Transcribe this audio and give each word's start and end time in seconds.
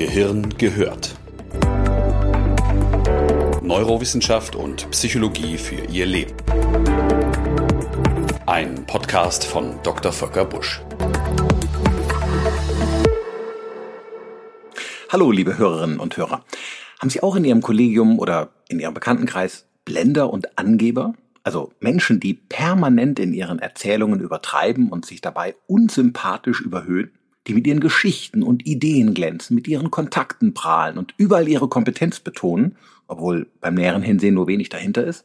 Gehirn 0.00 0.48
gehört. 0.56 1.14
Neurowissenschaft 3.60 4.56
und 4.56 4.90
Psychologie 4.92 5.58
für 5.58 5.74
Ihr 5.92 6.06
Leben. 6.06 6.32
Ein 8.46 8.86
Podcast 8.86 9.44
von 9.44 9.74
Dr. 9.82 10.10
Volker 10.10 10.46
Busch. 10.46 10.80
Hallo, 15.10 15.30
liebe 15.30 15.58
Hörerinnen 15.58 16.00
und 16.00 16.16
Hörer. 16.16 16.46
Haben 16.98 17.10
Sie 17.10 17.22
auch 17.22 17.36
in 17.36 17.44
Ihrem 17.44 17.60
Kollegium 17.60 18.18
oder 18.18 18.54
in 18.70 18.80
Ihrem 18.80 18.94
Bekanntenkreis 18.94 19.66
Blender 19.84 20.32
und 20.32 20.58
Angeber? 20.58 21.12
Also 21.42 21.74
Menschen, 21.78 22.20
die 22.20 22.32
permanent 22.32 23.18
in 23.18 23.34
ihren 23.34 23.58
Erzählungen 23.58 24.20
übertreiben 24.20 24.88
und 24.88 25.04
sich 25.04 25.20
dabei 25.20 25.56
unsympathisch 25.66 26.62
überhöhen? 26.62 27.19
Die 27.46 27.54
mit 27.54 27.66
ihren 27.66 27.80
Geschichten 27.80 28.42
und 28.42 28.66
Ideen 28.66 29.14
glänzen, 29.14 29.54
mit 29.54 29.66
ihren 29.68 29.90
Kontakten 29.90 30.54
prahlen 30.54 30.98
und 30.98 31.14
überall 31.16 31.48
ihre 31.48 31.68
Kompetenz 31.68 32.20
betonen, 32.20 32.76
obwohl 33.06 33.46
beim 33.60 33.74
näheren 33.74 34.02
Hinsehen 34.02 34.34
nur 34.34 34.46
wenig 34.46 34.68
dahinter 34.68 35.04
ist? 35.04 35.24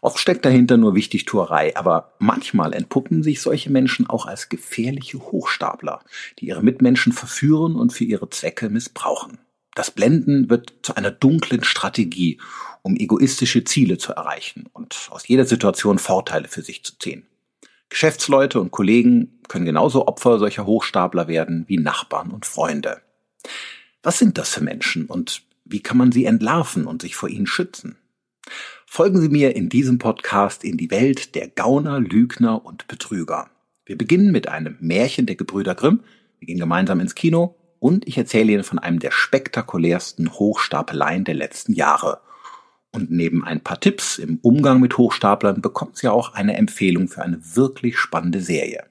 Oft 0.00 0.18
steckt 0.18 0.44
dahinter 0.44 0.76
nur 0.76 0.94
Wichtigtuerei, 0.94 1.76
aber 1.76 2.12
manchmal 2.20 2.72
entpuppen 2.72 3.22
sich 3.22 3.40
solche 3.40 3.70
Menschen 3.70 4.06
auch 4.06 4.26
als 4.26 4.48
gefährliche 4.48 5.18
Hochstapler, 5.18 6.00
die 6.38 6.46
ihre 6.46 6.62
Mitmenschen 6.62 7.12
verführen 7.12 7.74
und 7.74 7.92
für 7.92 8.04
ihre 8.04 8.30
Zwecke 8.30 8.70
missbrauchen. 8.70 9.38
Das 9.74 9.90
Blenden 9.90 10.50
wird 10.50 10.74
zu 10.82 10.94
einer 10.96 11.10
dunklen 11.10 11.64
Strategie, 11.64 12.40
um 12.82 12.96
egoistische 12.96 13.64
Ziele 13.64 13.98
zu 13.98 14.12
erreichen 14.12 14.66
und 14.72 15.08
aus 15.10 15.26
jeder 15.28 15.44
Situation 15.44 15.98
Vorteile 15.98 16.48
für 16.48 16.62
sich 16.62 16.84
zu 16.84 16.98
ziehen. 16.98 17.26
Geschäftsleute 17.88 18.60
und 18.60 18.70
Kollegen 18.70 19.40
können 19.48 19.64
genauso 19.64 20.06
Opfer 20.06 20.38
solcher 20.38 20.66
Hochstapler 20.66 21.28
werden 21.28 21.64
wie 21.68 21.78
Nachbarn 21.78 22.30
und 22.30 22.46
Freunde. 22.46 23.00
Was 24.02 24.18
sind 24.18 24.38
das 24.38 24.50
für 24.50 24.62
Menschen 24.62 25.06
und 25.06 25.42
wie 25.64 25.80
kann 25.80 25.96
man 25.96 26.12
sie 26.12 26.24
entlarven 26.24 26.86
und 26.86 27.02
sich 27.02 27.16
vor 27.16 27.28
ihnen 27.28 27.46
schützen? 27.46 27.96
Folgen 28.86 29.20
Sie 29.20 29.28
mir 29.28 29.54
in 29.54 29.68
diesem 29.68 29.98
Podcast 29.98 30.64
in 30.64 30.78
die 30.78 30.90
Welt 30.90 31.34
der 31.34 31.48
Gauner, 31.48 32.00
Lügner 32.00 32.64
und 32.64 32.88
Betrüger. 32.88 33.50
Wir 33.84 33.98
beginnen 33.98 34.32
mit 34.32 34.48
einem 34.48 34.76
Märchen 34.80 35.26
der 35.26 35.36
Gebrüder 35.36 35.74
Grimm, 35.74 36.00
wir 36.38 36.46
gehen 36.46 36.58
gemeinsam 36.58 37.00
ins 37.00 37.14
Kino 37.14 37.54
und 37.80 38.06
ich 38.08 38.16
erzähle 38.16 38.52
Ihnen 38.52 38.64
von 38.64 38.78
einem 38.78 38.98
der 38.98 39.10
spektakulärsten 39.10 40.32
Hochstapeleien 40.32 41.24
der 41.24 41.34
letzten 41.34 41.72
Jahre 41.72 42.20
und 42.92 43.10
neben 43.10 43.44
ein 43.44 43.60
paar 43.60 43.80
Tipps 43.80 44.18
im 44.18 44.38
Umgang 44.42 44.80
mit 44.80 44.96
Hochstaplern 44.96 45.60
bekommt 45.60 45.96
sie 45.96 46.08
auch 46.08 46.34
eine 46.34 46.56
Empfehlung 46.56 47.08
für 47.08 47.22
eine 47.22 47.40
wirklich 47.54 47.98
spannende 47.98 48.40
Serie. 48.40 48.84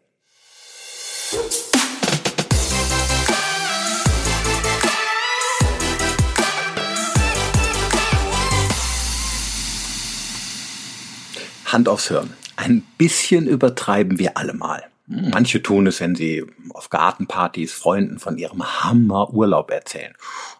Hand 11.65 11.89
aufs 11.89 12.07
Hirn. 12.07 12.33
Ein 12.55 12.81
bisschen 12.97 13.45
übertreiben 13.45 14.19
wir 14.19 14.37
alle 14.37 14.53
mal. 14.53 14.83
Manche 15.09 15.63
tun 15.63 15.87
es, 15.87 16.01
wenn 16.01 16.15
sie 16.15 16.45
auf 16.73 16.89
Gartenpartys 16.89 17.71
Freunden 17.71 18.19
von 18.19 18.37
ihrem 18.37 18.83
Hammerurlaub 18.83 19.71
erzählen. 19.71 20.13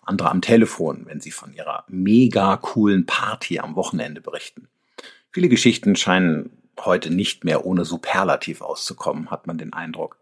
Andere 0.04 0.32
am 0.32 0.42
Telefon, 0.42 1.02
wenn 1.06 1.20
sie 1.20 1.32
von 1.32 1.54
ihrer 1.54 1.84
mega 1.90 2.56
coolen 2.56 3.06
Party 3.06 3.60
am 3.60 3.76
Wochenende 3.76 4.22
berichten. 4.22 4.70
Viele 5.32 5.50
Geschichten 5.50 5.98
scheinen 5.98 6.50
heute 6.80 7.14
nicht 7.14 7.44
mehr 7.44 7.66
ohne 7.66 7.84
Superlativ 7.84 8.62
auszukommen, 8.62 9.32
hat 9.32 9.48
man 9.48 9.58
den 9.58 9.74
Eindruck. 9.74 10.18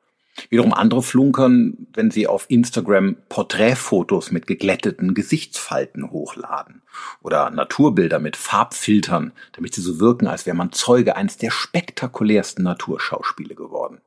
Wiederum 0.50 0.74
andere 0.74 1.04
flunkern, 1.04 1.88
wenn 1.94 2.10
sie 2.10 2.28
auf 2.28 2.46
Instagram 2.50 3.18
Porträtfotos 3.30 4.32
mit 4.32 4.48
geglätteten 4.48 5.14
Gesichtsfalten 5.14 6.10
hochladen 6.12 6.82
oder 7.22 7.52
Naturbilder 7.52 8.20
mit 8.20 8.36
Farbfiltern, 8.36 9.34
damit 9.54 9.76
sie 9.76 9.82
so 9.82 10.00
wirken, 10.00 10.28
als 10.28 10.46
wäre 10.46 10.58
man 10.58 10.72
Zeuge 10.72 11.16
eines 11.16 11.38
der 11.38 11.52
spektakulärsten 11.52 12.64
Naturschauspiele 12.64 13.56
geworden. 13.56 14.02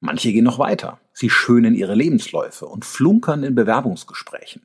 Manche 0.00 0.32
gehen 0.32 0.44
noch 0.44 0.58
weiter. 0.58 0.98
Sie 1.12 1.30
schönen 1.30 1.74
ihre 1.74 1.94
Lebensläufe 1.94 2.66
und 2.66 2.84
flunkern 2.84 3.44
in 3.44 3.54
Bewerbungsgesprächen. 3.54 4.62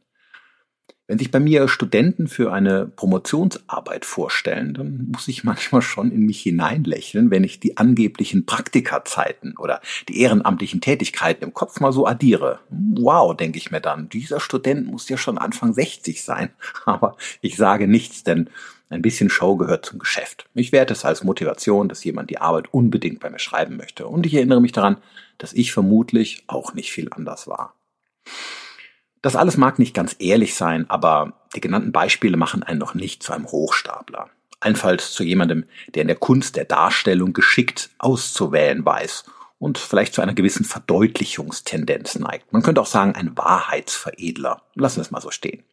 Wenn 1.08 1.20
sich 1.20 1.30
bei 1.30 1.40
mir 1.40 1.68
Studenten 1.68 2.28
für 2.28 2.52
eine 2.52 2.88
Promotionsarbeit 2.88 4.06
vorstellen, 4.06 4.74
dann 4.74 5.10
muss 5.14 5.28
ich 5.28 5.44
manchmal 5.44 5.84
schon 5.84 6.10
in 6.10 6.26
mich 6.26 6.42
hineinlächeln, 6.42 7.30
wenn 7.30 7.44
ich 7.44 7.60
die 7.60 7.78
angeblichen 7.78 8.48
Praktikazeiten 8.48 9.56
oder 9.58 9.82
die 10.10 10.20
ehrenamtlichen 10.22 10.82
Tätigkeiten 10.82 11.44
im 11.44 11.54
Kopf 11.54 11.80
mal 11.80 11.92
so 11.92 12.08
addiere. 12.08 12.60
Wow, 12.70 13.38
denke 13.38 13.60
ich 13.60 13.70
mir 13.70 13.82
dann, 13.82 14.10
dieser 14.10 14.40
Student 14.40 14.88
muss 14.88 15.08
ja 15.08 15.18
schon 15.18 15.38
Anfang 15.38 15.74
60 15.74 16.24
sein. 16.24 16.50
Aber 16.86 17.18
ich 17.42 17.56
sage 17.56 17.88
nichts, 17.88 18.24
denn 18.24 18.50
ein 18.90 19.02
bisschen 19.02 19.30
Show 19.30 19.56
gehört 19.56 19.86
zum 19.86 20.00
Geschäft. 20.00 20.48
Ich 20.54 20.72
werte 20.72 20.94
es 20.94 21.06
als 21.06 21.24
Motivation, 21.24 21.90
dass 21.90 22.04
jemand 22.04 22.30
die 22.30 22.40
Arbeit 22.40 22.74
unbedingt 22.74 23.20
bei 23.20 23.30
mir 23.30 23.40
schreiben 23.40 23.78
möchte. 23.78 24.08
Und 24.08 24.26
ich 24.26 24.34
erinnere 24.34 24.62
mich 24.62 24.72
daran, 24.72 24.98
dass 25.38 25.54
ich 25.54 25.74
vermutlich 25.74 26.44
auch 26.48 26.74
nicht 26.74 26.92
viel 26.92 27.10
anders 27.12 27.48
war. 27.48 27.74
Das 29.22 29.36
alles 29.36 29.58
mag 29.58 29.80
nicht 29.80 29.96
ganz 29.96 30.16
ehrlich 30.20 30.54
sein, 30.54 30.88
aber 30.90 31.34
die 31.56 31.62
genannten 31.62 31.92
Beispiele 31.92 32.38
machen 32.38 32.62
einen 32.62 32.80
noch 32.80 32.94
nicht 32.94 33.24
zu 33.24 33.34
einem 33.34 33.48
Hochstapler. 33.48 34.30
Allenfalls 34.60 35.14
zu 35.14 35.24
jemandem, 35.24 35.66
der 35.96 36.04
in 36.04 36.08
der 36.08 36.16
Kunst 36.16 36.56
der 36.56 36.66
Darstellung 36.66 37.34
geschickt 37.34 37.90
auszuwählen 37.98 38.86
weiß 38.86 39.26
und 39.58 39.78
vielleicht 39.78 40.14
zu 40.14 40.22
einer 40.22 40.34
gewissen 40.34 40.64
Verdeutlichungstendenz 40.64 42.20
neigt. 42.20 42.54
Man 42.54 42.62
könnte 42.62 42.82
auch 42.82 42.86
sagen, 42.86 43.16
ein 43.16 43.36
Wahrheitsveredler. 43.36 44.62
Lassen 44.76 44.98
wir 44.98 45.02
es 45.02 45.12
mal 45.12 45.22
so 45.22 45.32
stehen. 45.32 45.64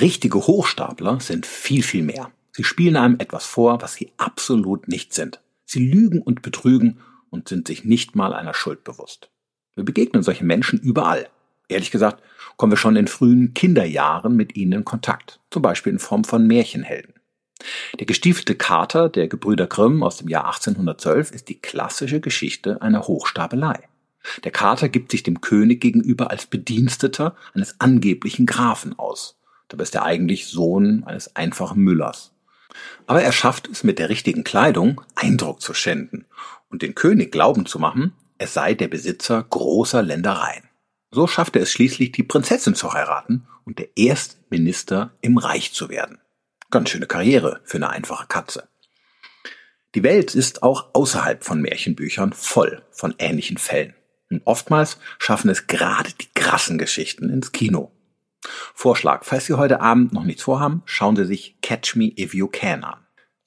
Richtige 0.00 0.46
Hochstapler 0.46 1.20
sind 1.20 1.46
viel, 1.46 1.82
viel 1.82 2.02
mehr. 2.02 2.30
Sie 2.52 2.64
spielen 2.64 2.96
einem 2.96 3.18
etwas 3.18 3.44
vor, 3.44 3.80
was 3.82 3.94
sie 3.94 4.12
absolut 4.16 4.88
nicht 4.88 5.14
sind. 5.14 5.40
Sie 5.64 5.86
lügen 5.86 6.22
und 6.22 6.42
betrügen 6.42 7.00
und 7.30 7.48
sind 7.48 7.66
sich 7.66 7.84
nicht 7.84 8.16
mal 8.16 8.32
einer 8.32 8.54
Schuld 8.54 8.84
bewusst. 8.84 9.30
Wir 9.74 9.84
begegnen 9.84 10.22
solchen 10.22 10.46
Menschen 10.46 10.78
überall. 10.80 11.28
Ehrlich 11.68 11.90
gesagt, 11.90 12.22
kommen 12.56 12.72
wir 12.72 12.76
schon 12.78 12.96
in 12.96 13.08
frühen 13.08 13.52
Kinderjahren 13.54 14.36
mit 14.36 14.56
ihnen 14.56 14.72
in 14.72 14.84
Kontakt, 14.84 15.40
zum 15.50 15.62
Beispiel 15.62 15.92
in 15.92 15.98
Form 15.98 16.24
von 16.24 16.46
Märchenhelden. 16.46 17.14
Der 17.98 18.06
gestiefelte 18.06 18.54
Kater 18.54 19.08
der 19.08 19.28
Gebrüder 19.28 19.66
Grimm 19.66 20.02
aus 20.02 20.18
dem 20.18 20.28
Jahr 20.28 20.46
1812 20.46 21.32
ist 21.32 21.48
die 21.48 21.58
klassische 21.58 22.20
Geschichte 22.20 22.80
einer 22.82 23.06
Hochstapelei. 23.06 23.88
Der 24.44 24.50
Kater 24.50 24.88
gibt 24.88 25.10
sich 25.10 25.22
dem 25.22 25.40
König 25.40 25.80
gegenüber 25.80 26.30
als 26.30 26.46
Bediensteter 26.46 27.36
eines 27.54 27.80
angeblichen 27.80 28.46
Grafen 28.46 28.98
aus. 28.98 29.38
Dabei 29.68 29.82
ist 29.82 29.94
er 29.94 30.04
eigentlich 30.04 30.46
Sohn 30.46 31.04
eines 31.04 31.34
einfachen 31.36 31.82
Müllers. 31.82 32.32
Aber 33.06 33.22
er 33.22 33.32
schafft 33.32 33.68
es 33.68 33.84
mit 33.84 33.98
der 33.98 34.08
richtigen 34.08 34.44
Kleidung 34.44 35.00
Eindruck 35.14 35.60
zu 35.60 35.74
schänden 35.74 36.26
und 36.68 36.82
den 36.82 36.94
König 36.94 37.32
glauben 37.32 37.66
zu 37.66 37.78
machen, 37.78 38.12
es 38.38 38.54
sei 38.54 38.74
der 38.74 38.88
Besitzer 38.88 39.42
großer 39.42 40.02
Ländereien. 40.02 40.64
So 41.10 41.26
schafft 41.26 41.56
er 41.56 41.62
es 41.62 41.70
schließlich, 41.70 42.12
die 42.12 42.22
Prinzessin 42.22 42.74
zu 42.74 42.92
heiraten 42.92 43.46
und 43.64 43.78
der 43.78 43.96
Erstminister 43.96 45.12
im 45.20 45.38
Reich 45.38 45.72
zu 45.72 45.88
werden. 45.88 46.18
Ganz 46.70 46.90
schöne 46.90 47.06
Karriere 47.06 47.60
für 47.64 47.78
eine 47.78 47.90
einfache 47.90 48.26
Katze. 48.26 48.68
Die 49.94 50.02
Welt 50.02 50.34
ist 50.34 50.62
auch 50.62 50.90
außerhalb 50.92 51.42
von 51.42 51.62
Märchenbüchern 51.62 52.32
voll 52.32 52.82
von 52.90 53.14
ähnlichen 53.18 53.56
Fällen. 53.56 53.94
Und 54.28 54.42
oftmals 54.44 54.98
schaffen 55.18 55.48
es 55.48 55.68
gerade 55.68 56.10
die 56.20 56.28
krassen 56.34 56.76
Geschichten 56.76 57.30
ins 57.30 57.52
Kino. 57.52 57.92
Vorschlag, 58.74 59.24
falls 59.24 59.46
Sie 59.46 59.54
heute 59.54 59.80
Abend 59.80 60.12
noch 60.12 60.24
nichts 60.24 60.42
vorhaben, 60.42 60.82
schauen 60.84 61.16
Sie 61.16 61.24
sich 61.24 61.56
Catch 61.62 61.96
Me 61.96 62.12
If 62.18 62.34
You 62.34 62.48
Can 62.48 62.84
an. 62.84 62.98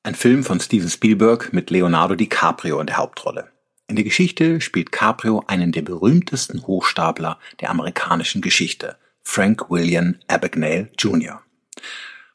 Ein 0.03 0.15
Film 0.15 0.43
von 0.43 0.59
Steven 0.59 0.89
Spielberg 0.89 1.53
mit 1.53 1.69
Leonardo 1.69 2.15
DiCaprio 2.15 2.79
in 2.79 2.87
der 2.87 2.97
Hauptrolle. 2.97 3.51
In 3.87 3.95
der 3.95 4.05
Geschichte 4.05 4.61
spielt 4.61 4.91
Caprio 4.91 5.43
einen 5.47 5.71
der 5.71 5.81
berühmtesten 5.81 6.65
Hochstapler 6.67 7.39
der 7.59 7.71
amerikanischen 7.71 8.41
Geschichte, 8.41 8.97
Frank 9.23 9.69
William 9.69 10.15
Abagnale 10.27 10.89
Jr. 10.97 11.41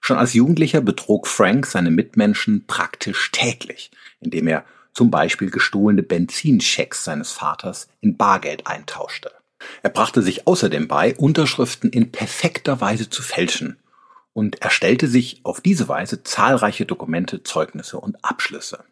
Schon 0.01 0.19
als 0.19 0.35
Jugendlicher 0.35 0.81
betrog 0.81 1.27
Frank 1.27 1.67
seine 1.67 1.91
Mitmenschen 1.91 2.67
praktisch 2.67 3.31
täglich, 3.33 3.91
indem 4.21 4.49
er 4.49 4.65
zum 4.93 5.11
Beispiel 5.11 5.51
gestohlene 5.51 6.03
Benzinchecks 6.03 7.05
seines 7.05 7.33
Vaters 7.33 7.89
in 8.01 8.17
Bargeld 8.17 8.67
eintauschte. 8.67 9.33
Er 9.83 9.91
brachte 9.91 10.23
sich 10.23 10.47
außerdem 10.47 10.89
bei, 10.89 11.15
Unterschriften 11.17 11.91
in 11.91 12.13
perfekter 12.13 12.81
Weise 12.81 13.11
zu 13.11 13.23
fälschen 13.23 13.79
und 14.33 14.63
erstellte 14.63 15.07
sich 15.07 15.41
auf 15.45 15.61
diese 15.61 15.89
Weise 15.89 16.23
zahlreiche 16.23 16.87
Dokumente, 16.87 17.43
Zeugnisse 17.43 17.99
und 17.99 18.23
Abschlüsse. 18.25 18.85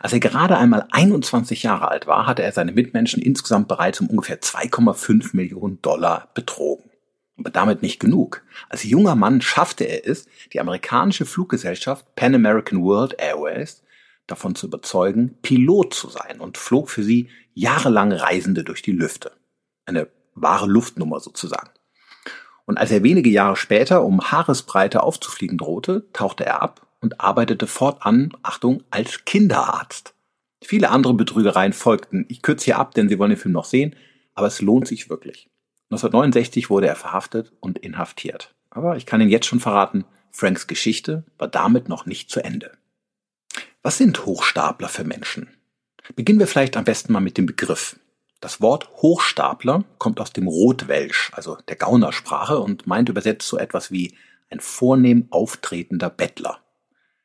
Als 0.00 0.12
er 0.12 0.20
gerade 0.20 0.56
einmal 0.56 0.86
21 0.90 1.62
Jahre 1.62 1.88
alt 1.88 2.06
war, 2.06 2.26
hatte 2.26 2.42
er 2.42 2.52
seine 2.52 2.72
Mitmenschen 2.72 3.22
insgesamt 3.22 3.68
bereits 3.68 4.00
um 4.00 4.08
ungefähr 4.08 4.40
2,5 4.40 5.36
Millionen 5.36 5.82
Dollar 5.82 6.30
betrogen. 6.34 6.90
Aber 7.38 7.50
damit 7.50 7.82
nicht 7.82 8.00
genug. 8.00 8.42
Als 8.70 8.84
junger 8.84 9.14
Mann 9.14 9.42
schaffte 9.42 9.84
er 9.84 10.08
es, 10.08 10.26
die 10.54 10.60
amerikanische 10.60 11.26
Fluggesellschaft 11.26 12.14
Pan 12.16 12.34
American 12.34 12.82
World 12.82 13.16
Airways 13.18 13.82
davon 14.26 14.54
zu 14.54 14.66
überzeugen, 14.66 15.36
Pilot 15.42 15.94
zu 15.94 16.08
sein 16.08 16.40
und 16.40 16.58
flog 16.58 16.90
für 16.90 17.02
sie 17.02 17.28
jahrelang 17.54 18.12
Reisende 18.12 18.64
durch 18.64 18.82
die 18.82 18.92
Lüfte. 18.92 19.32
Eine 19.84 20.08
wahre 20.36 20.66
Luftnummer 20.66 21.18
sozusagen. 21.20 21.70
Und 22.64 22.78
als 22.78 22.90
er 22.90 23.02
wenige 23.02 23.30
Jahre 23.30 23.56
später 23.56 24.04
um 24.04 24.20
Haaresbreite 24.20 25.02
aufzufliegen 25.02 25.58
drohte, 25.58 26.06
tauchte 26.12 26.44
er 26.44 26.62
ab 26.62 26.86
und 27.00 27.20
arbeitete 27.20 27.66
fortan, 27.66 28.32
Achtung, 28.42 28.82
als 28.90 29.24
Kinderarzt. 29.24 30.14
Viele 30.62 30.90
andere 30.90 31.14
Betrügereien 31.14 31.72
folgten. 31.72 32.26
Ich 32.28 32.42
kürze 32.42 32.66
hier 32.66 32.78
ab, 32.78 32.94
denn 32.94 33.08
Sie 33.08 33.18
wollen 33.18 33.30
den 33.30 33.38
Film 33.38 33.52
noch 33.52 33.64
sehen, 33.64 33.94
aber 34.34 34.48
es 34.48 34.60
lohnt 34.60 34.88
sich 34.88 35.08
wirklich. 35.08 35.48
1969 35.90 36.70
wurde 36.70 36.88
er 36.88 36.96
verhaftet 36.96 37.52
und 37.60 37.78
inhaftiert. 37.78 38.54
Aber 38.70 38.96
ich 38.96 39.06
kann 39.06 39.20
Ihnen 39.20 39.30
jetzt 39.30 39.46
schon 39.46 39.60
verraten, 39.60 40.04
Franks 40.32 40.66
Geschichte 40.66 41.24
war 41.38 41.48
damit 41.48 41.88
noch 41.88 42.04
nicht 42.04 42.30
zu 42.30 42.44
Ende. 42.44 42.72
Was 43.82 43.98
sind 43.98 44.26
Hochstapler 44.26 44.88
für 44.88 45.04
Menschen? 45.04 45.48
Beginnen 46.14 46.40
wir 46.40 46.46
vielleicht 46.46 46.76
am 46.76 46.84
besten 46.84 47.12
mal 47.12 47.20
mit 47.20 47.38
dem 47.38 47.46
Begriff. 47.46 47.98
Das 48.46 48.60
Wort 48.60 48.88
Hochstapler 48.98 49.82
kommt 49.98 50.20
aus 50.20 50.32
dem 50.32 50.46
Rotwelsch, 50.46 51.32
also 51.34 51.58
der 51.66 51.74
Gaunersprache, 51.74 52.60
und 52.60 52.86
meint 52.86 53.08
übersetzt 53.08 53.48
so 53.48 53.58
etwas 53.58 53.90
wie 53.90 54.14
ein 54.50 54.60
vornehm 54.60 55.26
auftretender 55.30 56.10
Bettler. 56.10 56.60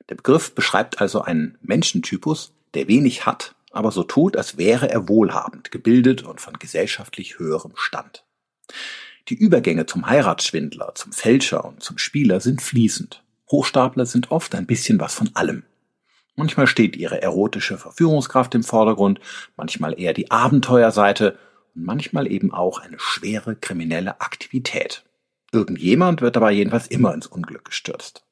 Der 0.10 0.16
Begriff 0.16 0.56
beschreibt 0.56 1.00
also 1.00 1.22
einen 1.22 1.60
Menschentypus, 1.62 2.54
der 2.74 2.88
wenig 2.88 3.28
hat, 3.28 3.54
aber 3.70 3.92
so 3.92 4.02
tut, 4.02 4.36
als 4.36 4.58
wäre 4.58 4.90
er 4.90 5.08
wohlhabend, 5.08 5.70
gebildet 5.70 6.24
und 6.24 6.42
von 6.42 6.58
gesellschaftlich 6.58 7.38
höherem 7.38 7.74
Stand. 7.76 8.26
Die 9.30 9.36
Übergänge 9.36 9.86
zum 9.86 10.08
Heiratsschwindler, 10.08 10.94
zum 10.96 11.12
Fälscher 11.14 11.66
und 11.66 11.84
zum 11.84 12.00
Spieler 12.00 12.40
sind 12.40 12.64
fließend. 12.64 13.24
Hochstapler 13.52 14.08
sind 14.08 14.32
oft 14.32 14.56
ein 14.56 14.66
bisschen 14.66 15.00
was 15.00 15.14
von 15.14 15.30
allem. 15.36 15.62
Manchmal 16.36 16.68
steht 16.68 16.96
ihre 16.96 17.22
erotische 17.22 17.78
Verführungskraft 17.78 18.56
im 18.56 18.64
Vordergrund, 18.64 19.20
manchmal 19.58 20.00
eher 20.00 20.14
die 20.14 20.32
Abenteuerseite 20.32 21.38
und 21.76 21.86
manchmal 21.86 22.32
eben 22.32 22.54
auch 22.54 22.80
eine 22.80 23.00
schwere 23.00 23.56
kriminelle 23.56 24.22
Aktivität. 24.22 25.04
Irgendjemand 25.52 26.22
wird 26.22 26.36
dabei 26.36 26.52
jedenfalls 26.54 26.88
immer 26.88 27.14
ins 27.14 27.28
Unglück 27.28 27.66
gestürzt. 27.66 28.26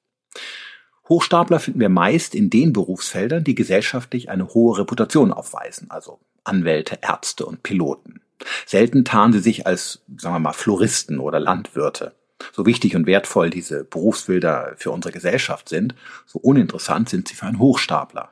Hochstapler 1.09 1.59
finden 1.59 1.79
wir 1.79 1.89
meist 1.89 2.35
in 2.35 2.49
den 2.49 2.71
Berufsfeldern, 2.71 3.43
die 3.43 3.55
gesellschaftlich 3.55 4.29
eine 4.29 4.53
hohe 4.53 4.77
Reputation 4.77 5.33
aufweisen, 5.33 5.89
also 5.89 6.19
Anwälte, 6.43 6.99
Ärzte 7.01 7.45
und 7.45 7.63
Piloten. 7.63 8.21
Selten 8.65 9.03
tarnen 9.03 9.33
sie 9.33 9.39
sich 9.39 9.67
als, 9.67 10.03
sagen 10.17 10.35
wir 10.35 10.39
mal, 10.39 10.53
Floristen 10.53 11.19
oder 11.19 11.39
Landwirte. 11.39 12.15
So 12.53 12.65
wichtig 12.65 12.95
und 12.95 13.05
wertvoll 13.05 13.49
diese 13.49 13.83
Berufsbilder 13.83 14.75
für 14.77 14.91
unsere 14.91 15.11
Gesellschaft 15.11 15.69
sind, 15.69 15.95
so 16.25 16.39
uninteressant 16.39 17.09
sind 17.09 17.27
sie 17.27 17.35
für 17.35 17.45
einen 17.45 17.59
Hochstapler. 17.59 18.31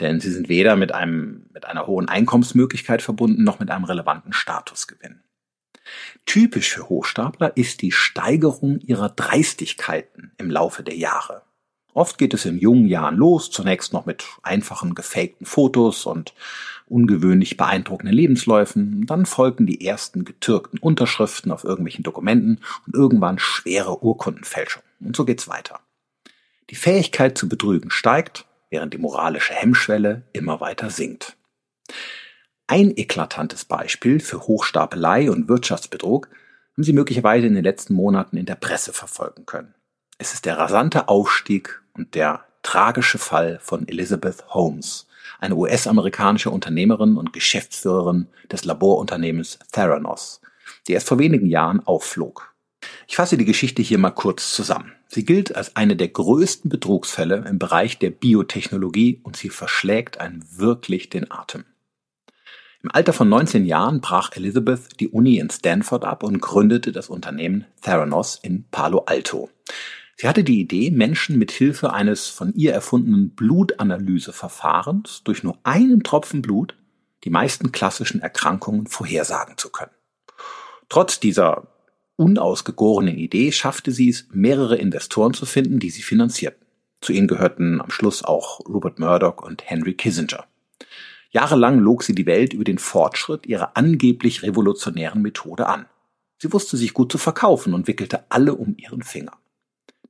Denn 0.00 0.20
sie 0.20 0.30
sind 0.30 0.48
weder 0.48 0.76
mit 0.76 0.92
einem, 0.92 1.46
mit 1.52 1.64
einer 1.64 1.86
hohen 1.86 2.08
Einkommensmöglichkeit 2.08 3.02
verbunden, 3.02 3.44
noch 3.44 3.58
mit 3.58 3.70
einem 3.70 3.84
relevanten 3.84 4.32
Statusgewinn. 4.32 5.22
Typisch 6.26 6.74
für 6.74 6.88
Hochstapler 6.88 7.56
ist 7.56 7.82
die 7.82 7.92
Steigerung 7.92 8.80
ihrer 8.80 9.08
Dreistigkeiten 9.08 10.32
im 10.36 10.50
Laufe 10.50 10.82
der 10.82 10.96
Jahre. 10.96 11.42
Oft 11.94 12.18
geht 12.18 12.34
es 12.34 12.44
in 12.44 12.58
jungen 12.58 12.88
Jahren 12.88 13.16
los, 13.16 13.50
zunächst 13.50 13.94
noch 13.94 14.04
mit 14.04 14.26
einfachen 14.42 14.94
gefakten 14.94 15.46
Fotos 15.46 16.04
und 16.04 16.34
ungewöhnlich 16.86 17.56
beeindruckenden 17.56 18.14
Lebensläufen, 18.14 19.06
dann 19.06 19.26
folgen 19.26 19.66
die 19.66 19.84
ersten 19.84 20.24
getürkten 20.24 20.78
Unterschriften 20.78 21.50
auf 21.50 21.64
irgendwelchen 21.64 22.04
Dokumenten 22.04 22.60
und 22.86 22.94
irgendwann 22.94 23.38
schwere 23.38 24.02
Urkundenfälschung. 24.02 24.82
Und 25.00 25.16
so 25.16 25.24
geht's 25.24 25.48
weiter. 25.48 25.80
Die 26.70 26.76
Fähigkeit 26.76 27.36
zu 27.36 27.48
betrügen 27.48 27.90
steigt, 27.90 28.46
während 28.70 28.94
die 28.94 28.98
moralische 28.98 29.54
Hemmschwelle 29.54 30.22
immer 30.32 30.60
weiter 30.60 30.90
sinkt. 30.90 31.36
Ein 32.66 32.96
eklatantes 32.96 33.64
Beispiel 33.64 34.18
für 34.18 34.40
Hochstapelei 34.40 35.30
und 35.30 35.48
Wirtschaftsbetrug 35.48 36.28
haben 36.72 36.82
Sie 36.82 36.92
möglicherweise 36.92 37.46
in 37.46 37.54
den 37.54 37.62
letzten 37.64 37.94
Monaten 37.94 38.36
in 38.36 38.46
der 38.46 38.56
Presse 38.56 38.92
verfolgen 38.92 39.46
können. 39.46 39.74
Es 40.18 40.34
ist 40.34 40.46
der 40.46 40.58
rasante 40.58 41.08
Aufstieg 41.08 41.80
und 41.94 42.14
der 42.14 42.44
tragische 42.62 43.18
Fall 43.18 43.60
von 43.62 43.86
Elizabeth 43.86 44.48
Holmes, 44.48 45.06
eine 45.40 45.56
US-amerikanische 45.56 46.50
Unternehmerin 46.50 47.16
und 47.16 47.32
Geschäftsführerin 47.32 48.28
des 48.50 48.64
Laborunternehmens 48.64 49.58
Theranos, 49.72 50.40
die 50.86 50.92
erst 50.92 51.08
vor 51.08 51.18
wenigen 51.18 51.46
Jahren 51.46 51.86
aufflog. 51.86 52.54
Ich 53.08 53.16
fasse 53.16 53.36
die 53.36 53.44
Geschichte 53.44 53.82
hier 53.82 53.98
mal 53.98 54.10
kurz 54.10 54.54
zusammen. 54.54 54.92
Sie 55.08 55.24
gilt 55.24 55.54
als 55.54 55.76
eine 55.76 55.96
der 55.96 56.08
größten 56.08 56.68
Betrugsfälle 56.68 57.44
im 57.48 57.58
Bereich 57.58 57.98
der 57.98 58.10
Biotechnologie 58.10 59.20
und 59.22 59.36
sie 59.36 59.50
verschlägt 59.50 60.20
einen 60.20 60.44
wirklich 60.56 61.10
den 61.10 61.30
Atem. 61.30 61.64
Im 62.82 62.92
Alter 62.92 63.12
von 63.12 63.28
19 63.28 63.64
Jahren 63.64 64.00
brach 64.00 64.30
Elizabeth 64.34 65.00
die 65.00 65.08
Uni 65.08 65.38
in 65.38 65.50
Stanford 65.50 66.04
ab 66.04 66.22
und 66.22 66.40
gründete 66.40 66.92
das 66.92 67.08
Unternehmen 67.08 67.64
Theranos 67.82 68.38
in 68.42 68.64
Palo 68.70 69.04
Alto. 69.06 69.50
Sie 70.18 70.26
hatte 70.26 70.44
die 70.44 70.60
Idee, 70.60 70.90
Menschen 70.90 71.38
mit 71.38 71.50
Hilfe 71.50 71.92
eines 71.92 72.28
von 72.28 72.54
ihr 72.54 72.72
erfundenen 72.72 73.34
Blutanalyseverfahrens 73.34 75.22
durch 75.24 75.42
nur 75.42 75.58
einen 75.62 76.02
Tropfen 76.02 76.40
Blut 76.40 76.74
die 77.24 77.30
meisten 77.30 77.70
klassischen 77.70 78.22
Erkrankungen 78.22 78.86
vorhersagen 78.86 79.58
zu 79.58 79.68
können. 79.68 79.90
Trotz 80.88 81.20
dieser 81.20 81.66
unausgegorenen 82.16 83.18
Idee 83.18 83.52
schaffte 83.52 83.92
sie 83.92 84.08
es, 84.08 84.26
mehrere 84.32 84.76
Investoren 84.76 85.34
zu 85.34 85.44
finden, 85.44 85.80
die 85.80 85.90
sie 85.90 86.02
finanzierten. 86.02 86.66
Zu 87.02 87.12
ihnen 87.12 87.28
gehörten 87.28 87.82
am 87.82 87.90
Schluss 87.90 88.24
auch 88.24 88.60
Rupert 88.60 88.98
Murdoch 88.98 89.42
und 89.42 89.68
Henry 89.68 89.92
Kissinger. 89.92 90.46
Jahrelang 91.30 91.78
log 91.78 92.02
sie 92.02 92.14
die 92.14 92.24
Welt 92.24 92.54
über 92.54 92.64
den 92.64 92.78
Fortschritt 92.78 93.44
ihrer 93.44 93.76
angeblich 93.76 94.42
revolutionären 94.42 95.20
Methode 95.20 95.66
an. 95.66 95.84
Sie 96.38 96.50
wusste 96.54 96.78
sich 96.78 96.94
gut 96.94 97.12
zu 97.12 97.18
verkaufen 97.18 97.74
und 97.74 97.86
wickelte 97.86 98.24
alle 98.30 98.54
um 98.54 98.76
ihren 98.78 99.02
Finger. 99.02 99.32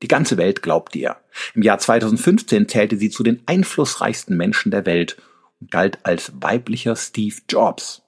Die 0.03 0.09
ganze 0.09 0.37
Welt 0.37 0.63
glaubte 0.63 0.99
ihr. 0.99 1.17
Im 1.55 1.63
Jahr 1.63 1.79
2015 1.79 2.69
zählte 2.69 2.97
sie 2.97 3.11
zu 3.11 3.23
den 3.23 3.43
einflussreichsten 3.47 4.37
Menschen 4.37 4.71
der 4.71 4.87
Welt 4.87 5.17
und 5.61 5.71
galt 5.71 5.99
als 6.05 6.33
weiblicher 6.41 6.97
Steve 6.97 7.37
Jobs. 7.49 8.03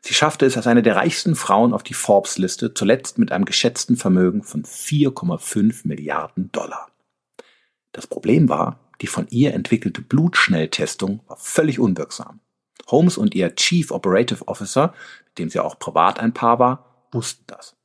Sie 0.00 0.14
schaffte 0.14 0.46
es 0.46 0.56
als 0.56 0.66
eine 0.66 0.82
der 0.82 0.96
reichsten 0.96 1.36
Frauen 1.36 1.72
auf 1.72 1.82
die 1.82 1.94
Forbes-Liste, 1.94 2.74
zuletzt 2.74 3.18
mit 3.18 3.32
einem 3.32 3.44
geschätzten 3.44 3.96
Vermögen 3.96 4.42
von 4.42 4.64
4,5 4.64 5.86
Milliarden 5.86 6.50
Dollar. 6.52 6.90
Das 7.92 8.06
Problem 8.06 8.48
war, 8.48 8.80
die 9.00 9.06
von 9.06 9.26
ihr 9.30 9.54
entwickelte 9.54 10.02
Blutschnelltestung 10.02 11.20
war 11.26 11.36
völlig 11.36 11.78
unwirksam. 11.78 12.40
Holmes 12.88 13.18
und 13.18 13.34
ihr 13.34 13.54
Chief 13.54 13.90
Operative 13.90 14.46
Officer, 14.46 14.94
mit 15.26 15.38
dem 15.38 15.50
sie 15.50 15.60
auch 15.60 15.78
privat 15.78 16.20
ein 16.20 16.32
Paar 16.32 16.58
war, 16.58 17.08
wussten 17.12 17.44
das. 17.46 17.76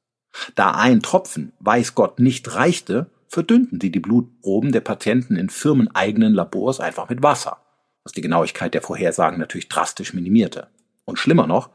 Da 0.55 0.71
ein 0.71 1.01
Tropfen, 1.01 1.53
weiß 1.59 1.95
Gott, 1.95 2.19
nicht 2.19 2.53
reichte, 2.53 3.09
verdünnten 3.31 3.79
sie 3.79 3.91
die 3.91 4.01
Blutproben 4.01 4.73
der 4.73 4.81
Patienten 4.81 5.37
in 5.37 5.49
firmeneigenen 5.49 6.33
Labors 6.33 6.81
einfach 6.81 7.07
mit 7.07 7.23
Wasser, 7.23 7.63
was 8.03 8.11
die 8.11 8.19
Genauigkeit 8.19 8.73
der 8.73 8.81
Vorhersagen 8.81 9.39
natürlich 9.39 9.69
drastisch 9.69 10.13
minimierte. 10.13 10.67
Und 11.05 11.17
schlimmer 11.17 11.47
noch, 11.47 11.69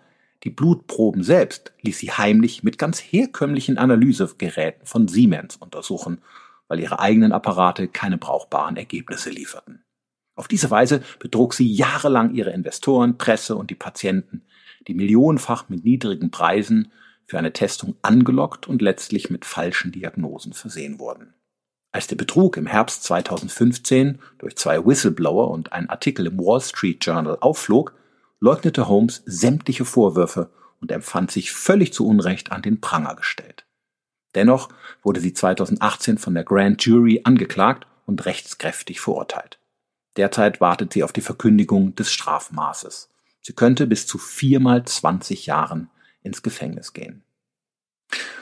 die 0.45 0.51
Blutproben 0.51 1.23
selbst 1.23 1.73
ließ 1.81 1.99
sie 1.99 2.13
heimlich 2.13 2.63
mit 2.63 2.77
ganz 2.77 3.01
herkömmlichen 3.01 3.79
Analysegeräten 3.79 4.85
von 4.85 5.09
Siemens 5.09 5.57
untersuchen, 5.57 6.19
weil 6.69 6.81
ihre 6.81 7.01
eigenen 7.01 7.33
Apparate 7.33 7.89
keine 7.89 8.19
brauchbaren 8.19 8.77
Ergebnisse 8.77 9.31
lieferten. 9.31 9.83
Auf 10.35 10.49
diese 10.49 10.71
Weise 10.71 11.03
betrug 11.19 11.55
sie 11.55 11.73
jahrelang 11.73 12.35
ihre 12.35 12.51
Investoren, 12.51 13.17
Presse 13.17 13.57
und 13.57 13.71
die 13.71 13.77
Patienten, 13.77 14.43
die 14.89 14.95
millionenfach 14.95 15.71
mit 15.71 15.87
niedrigen 15.87 16.31
Preisen 16.31 16.93
für 17.25 17.39
eine 17.39 17.55
Testung 17.55 17.97
angelockt 18.03 18.69
und 18.69 18.83
letztlich 18.83 19.31
mit 19.31 19.47
falschen 19.47 19.91
Diagnosen 19.91 20.53
versehen 20.53 20.99
wurden. 20.99 21.33
Als 21.97 22.09
der 22.09 22.17
Betrug 22.17 22.59
im 22.59 22.67
Herbst 22.67 23.05
2015 23.05 24.19
durch 24.37 24.55
zwei 24.57 24.85
Whistleblower 24.85 25.51
und 25.51 25.73
einen 25.73 25.89
Artikel 25.89 26.27
im 26.27 26.37
Wall 26.37 26.61
Street 26.61 27.03
Journal 27.03 27.39
aufflog, 27.41 27.95
leugnete 28.39 28.87
Holmes 28.87 29.23
sämtliche 29.25 29.87
Vorwürfe 29.87 30.51
und 30.83 30.93
empfand 30.93 31.31
sich 31.31 31.53
völlig 31.53 31.95
zu 31.95 32.07
Unrecht 32.07 32.53
an 32.53 32.61
den 32.61 32.83
Pranger 32.83 33.15
gestellt. 33.15 33.65
Dennoch 34.35 34.69
wurde 35.03 35.21
sie 35.21 35.33
2018 35.33 36.19
von 36.19 36.35
der 36.35 36.45
Grand 36.45 36.85
Jury 36.85 37.23
angeklagt 37.25 37.87
und 38.05 38.27
rechtskräftig 38.27 39.01
verurteilt. 39.01 39.59
Derzeit 40.19 40.61
wartet 40.61 40.93
sie 40.93 41.03
auf 41.03 41.15
die 41.15 41.23
Verkündigung 41.23 41.95
des 41.95 42.13
Strafmaßes. 42.13 43.09
Sie 43.41 43.55
könnte 43.55 43.87
bis 43.87 44.07
zu 44.07 44.19
viermal 44.19 44.85
20 44.85 45.47
Jahren 45.47 45.89
ins 46.23 46.43
Gefängnis 46.43 46.93
gehen. 46.93 47.23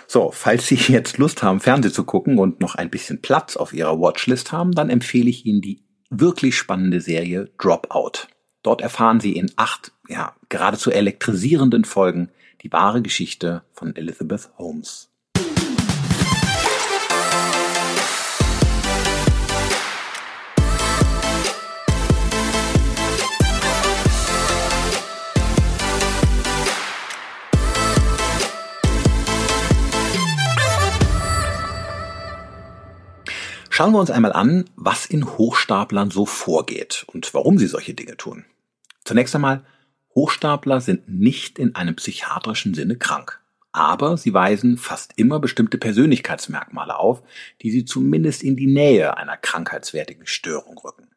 So, 0.06 0.30
falls 0.30 0.66
Sie 0.66 0.74
jetzt 0.92 1.18
Lust 1.18 1.42
haben, 1.42 1.60
Fernsehen 1.60 1.92
zu 1.92 2.04
gucken 2.04 2.38
und 2.38 2.60
noch 2.60 2.74
ein 2.74 2.90
bisschen 2.90 3.20
Platz 3.22 3.56
auf 3.56 3.72
Ihrer 3.72 4.00
Watchlist 4.00 4.52
haben, 4.52 4.72
dann 4.72 4.90
empfehle 4.90 5.30
ich 5.30 5.46
Ihnen 5.46 5.60
die 5.60 5.82
wirklich 6.10 6.56
spannende 6.56 7.00
Serie 7.00 7.50
Dropout. 7.58 8.28
Dort 8.62 8.80
erfahren 8.80 9.20
Sie 9.20 9.32
in 9.32 9.50
acht, 9.56 9.92
ja, 10.08 10.34
geradezu 10.48 10.90
elektrisierenden 10.90 11.84
Folgen 11.84 12.30
die 12.62 12.72
wahre 12.72 13.02
Geschichte 13.02 13.62
von 13.72 13.94
Elizabeth 13.94 14.50
Holmes. 14.56 15.13
Schauen 33.76 33.90
wir 33.90 33.98
uns 33.98 34.12
einmal 34.12 34.32
an, 34.32 34.66
was 34.76 35.04
in 35.04 35.26
Hochstaplern 35.26 36.12
so 36.12 36.26
vorgeht 36.26 37.04
und 37.08 37.34
warum 37.34 37.58
sie 37.58 37.66
solche 37.66 37.92
Dinge 37.92 38.16
tun. 38.16 38.44
Zunächst 39.04 39.34
einmal, 39.34 39.64
Hochstapler 40.14 40.80
sind 40.80 41.08
nicht 41.08 41.58
in 41.58 41.74
einem 41.74 41.96
psychiatrischen 41.96 42.74
Sinne 42.74 42.94
krank. 42.94 43.40
Aber 43.72 44.16
sie 44.16 44.32
weisen 44.32 44.76
fast 44.78 45.14
immer 45.16 45.40
bestimmte 45.40 45.76
Persönlichkeitsmerkmale 45.76 46.96
auf, 46.96 47.24
die 47.62 47.72
sie 47.72 47.84
zumindest 47.84 48.44
in 48.44 48.54
die 48.54 48.68
Nähe 48.68 49.16
einer 49.16 49.36
krankheitswertigen 49.36 50.28
Störung 50.28 50.78
rücken. 50.78 51.08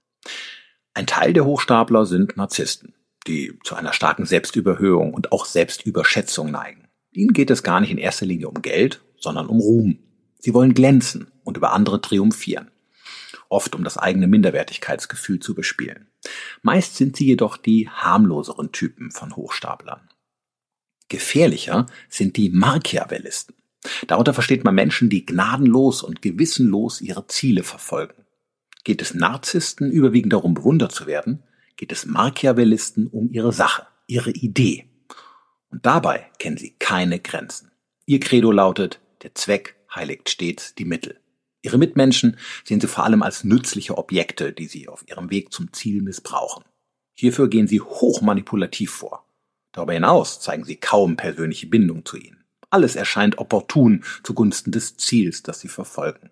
Ein 0.96 1.06
Teil 1.06 1.34
der 1.34 1.46
Hochstapler 1.46 2.08
sind 2.08 2.38
Narzissten, 2.38 2.96
die 3.28 3.54
zu 3.66 3.76
einer 3.76 3.94
starken 3.94 4.26
Selbstüberhöhung 4.26 5.14
und 5.14 5.32
auch 5.32 5.46
Selbstüberschätzung 5.46 6.50
neigen. 6.50 6.88
Ihnen 7.12 7.34
geht 7.34 7.52
es 7.52 7.62
gar 7.62 7.82
nicht 7.82 7.92
in 7.92 8.00
erster 8.00 8.26
Linie 8.26 8.50
um 8.50 8.64
Geld, 8.64 9.04
sondern 9.20 9.46
um 9.46 9.60
Ruhm. 9.60 10.00
Sie 10.40 10.54
wollen 10.54 10.74
glänzen 10.74 11.32
und 11.44 11.58
über 11.58 11.74
andere 11.74 12.02
triumphieren, 12.02 12.72
oft 13.50 13.76
um 13.76 13.84
das 13.84 13.98
eigene 13.98 14.28
Minderwertigkeitsgefühl 14.28 15.40
zu 15.40 15.56
bespielen. 15.56 16.08
Meist 16.62 16.96
sind 16.96 17.16
sie 17.16 17.26
jedoch 17.26 17.58
die 17.58 17.90
harmloseren 17.90 18.72
Typen 18.72 19.12
von 19.12 19.36
Hochstaplern. 19.36 20.10
Gefährlicher 21.10 21.86
sind 22.10 22.38
die 22.38 22.50
Machiavellisten. 22.50 23.56
Darunter 24.08 24.34
versteht 24.34 24.64
man 24.64 24.76
Menschen, 24.76 25.10
die 25.10 25.26
gnadenlos 25.26 26.04
und 26.04 26.22
gewissenlos 26.22 27.02
ihre 27.02 27.28
Ziele 27.28 27.64
verfolgen. 27.64 28.26
Geht 28.84 29.02
es 29.02 29.14
Narzissten 29.14 29.92
überwiegend 29.92 30.34
darum, 30.34 30.54
bewundert 30.54 30.92
zu 30.92 31.08
werden, 31.08 31.44
geht 31.78 31.92
es 31.92 32.06
Machiavellisten 32.06 33.08
um 33.08 33.32
ihre 33.32 33.54
Sache, 33.54 33.88
ihre 34.08 34.32
Idee. 34.32 34.90
Und 35.70 35.86
dabei 35.86 36.30
kennen 36.40 36.58
sie 36.58 36.76
keine 36.78 37.20
Grenzen. 37.20 37.72
Ihr 38.06 38.20
Credo 38.20 38.52
lautet, 38.52 39.00
der 39.24 39.36
Zweck 39.36 39.77
heiligt 39.98 40.30
stets 40.30 40.74
die 40.76 40.86
Mittel. 40.86 41.20
Ihre 41.62 41.78
Mitmenschen 41.78 42.38
sehen 42.64 42.80
sie 42.80 42.88
vor 42.88 43.04
allem 43.04 43.24
als 43.24 43.44
nützliche 43.44 43.98
Objekte, 43.98 44.54
die 44.54 44.68
sie 44.68 44.88
auf 44.88 45.04
ihrem 45.08 45.30
Weg 45.30 45.52
zum 45.52 45.74
Ziel 45.74 46.02
missbrauchen. 46.02 46.64
Hierfür 47.14 47.50
gehen 47.50 47.68
sie 47.68 47.82
hochmanipulativ 47.82 48.92
vor. 48.92 49.26
Darüber 49.74 49.94
hinaus 49.94 50.40
zeigen 50.40 50.64
sie 50.64 50.78
kaum 50.78 51.18
persönliche 51.18 51.68
Bindung 51.68 52.06
zu 52.06 52.16
ihnen. 52.18 52.46
Alles 52.70 52.96
erscheint 52.96 53.38
opportun 53.38 54.04
zugunsten 54.24 54.72
des 54.72 54.98
Ziels, 54.98 55.44
das 55.44 55.60
sie 55.60 55.68
verfolgen. 55.68 56.30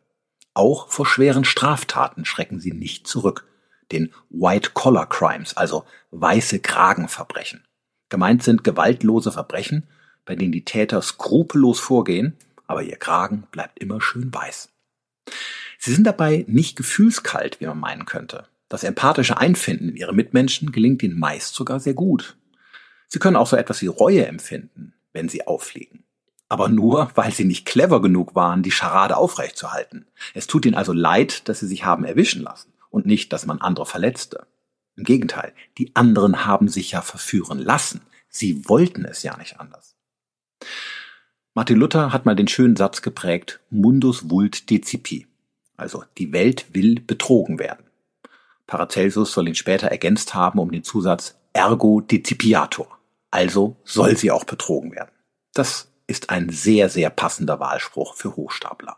Auch 0.54 0.90
vor 0.90 1.06
schweren 1.06 1.44
Straftaten 1.44 2.24
schrecken 2.24 2.60
sie 2.60 2.72
nicht 2.72 3.08
zurück, 3.08 3.48
den 3.92 4.14
White-Collar-Crimes, 4.30 5.58
also 5.58 5.86
weiße 6.12 6.60
Kragenverbrechen. 6.60 7.66
Gemeint 8.10 8.44
sind 8.44 8.64
gewaltlose 8.64 9.32
Verbrechen, 9.32 9.88
bei 10.24 10.36
denen 10.36 10.52
die 10.52 10.66
Täter 10.66 11.02
skrupellos 11.02 11.80
vorgehen 11.80 12.38
aber 12.68 12.84
ihr 12.84 12.98
Kragen 12.98 13.48
bleibt 13.52 13.80
immer 13.80 14.02
schön 14.02 14.34
weiß. 14.34 14.70
Sie 15.80 15.94
sind 15.94 16.06
dabei 16.06 16.46
nicht 16.48 16.76
gefühlskalt, 16.76 17.60
wie 17.60 17.68
man 17.68 17.80
meinen 17.80 18.06
könnte. 18.06 18.48
Das 18.70 18.84
empathische 18.84 19.38
Einfinden 19.38 19.90
in 19.90 19.96
ihre 19.96 20.14
Mitmenschen 20.14 20.72
gelingt 20.72 21.04
ihnen 21.04 21.20
meist 21.20 21.54
sogar 21.54 21.80
sehr 21.80 21.94
gut. 21.94 22.38
Sie 23.08 23.20
können 23.20 23.36
auch 23.36 23.48
so 23.48 23.56
etwas 23.56 23.82
wie 23.82 23.88
Reue 23.88 24.26
empfinden, 24.26 24.94
wenn 25.14 25.30
sie 25.30 25.46
auffliegen. 25.48 26.04
Aber 26.50 26.70
nur, 26.70 27.12
weil 27.16 27.32
sie 27.32 27.46
nicht 27.46 27.66
clever 27.66 28.02
genug 28.02 28.36
waren, 28.36 28.64
die 28.64 28.72
Scharade 28.72 29.18
aufrechtzuerhalten. 29.18 30.08
Es 30.34 30.48
tut 30.48 30.66
ihnen 30.66 30.76
also 30.76 30.94
leid, 30.94 31.48
dass 31.50 31.60
sie 31.60 31.68
sich 31.68 31.86
haben 31.86 32.06
erwischen 32.06 32.42
lassen 32.42 32.74
und 32.90 33.06
nicht, 33.06 33.34
dass 33.34 33.46
man 33.46 33.62
andere 33.62 33.86
verletzte. 33.86 34.48
Im 34.96 35.04
Gegenteil, 35.04 35.54
die 35.78 35.96
anderen 35.96 36.46
haben 36.46 36.68
sich 36.68 36.92
ja 36.92 37.02
verführen 37.02 37.60
lassen. 37.60 38.02
Sie 38.30 38.68
wollten 38.70 39.06
es 39.06 39.24
ja 39.24 39.38
nicht 39.38 39.60
anders. 39.60 39.95
Martin 41.58 41.78
Luther 41.78 42.12
hat 42.12 42.26
mal 42.26 42.36
den 42.36 42.50
schönen 42.50 42.76
Satz 42.76 43.02
geprägt, 43.02 43.62
mundus 43.70 44.30
vult 44.30 44.70
decipi. 44.70 45.26
Also 45.78 46.04
die 46.18 46.34
Welt 46.34 46.66
will 46.74 47.00
betrogen 47.00 47.60
werden. 47.60 47.86
Paracelsus 48.68 49.32
soll 49.32 49.48
ihn 49.48 49.56
später 49.56 49.88
ergänzt 49.88 50.36
haben 50.36 50.60
um 50.60 50.70
den 50.70 50.84
Zusatz 50.84 51.40
ergo 51.54 52.02
decipiator. 52.02 53.00
Also 53.32 53.78
soll 53.86 54.18
sie 54.18 54.32
auch 54.32 54.44
betrogen 54.44 54.92
werden. 54.92 55.12
Das 55.54 55.94
ist 56.08 56.30
ein 56.30 56.50
sehr, 56.50 56.90
sehr 56.90 57.10
passender 57.10 57.58
Wahlspruch 57.62 58.16
für 58.16 58.36
Hochstapler. 58.36 58.98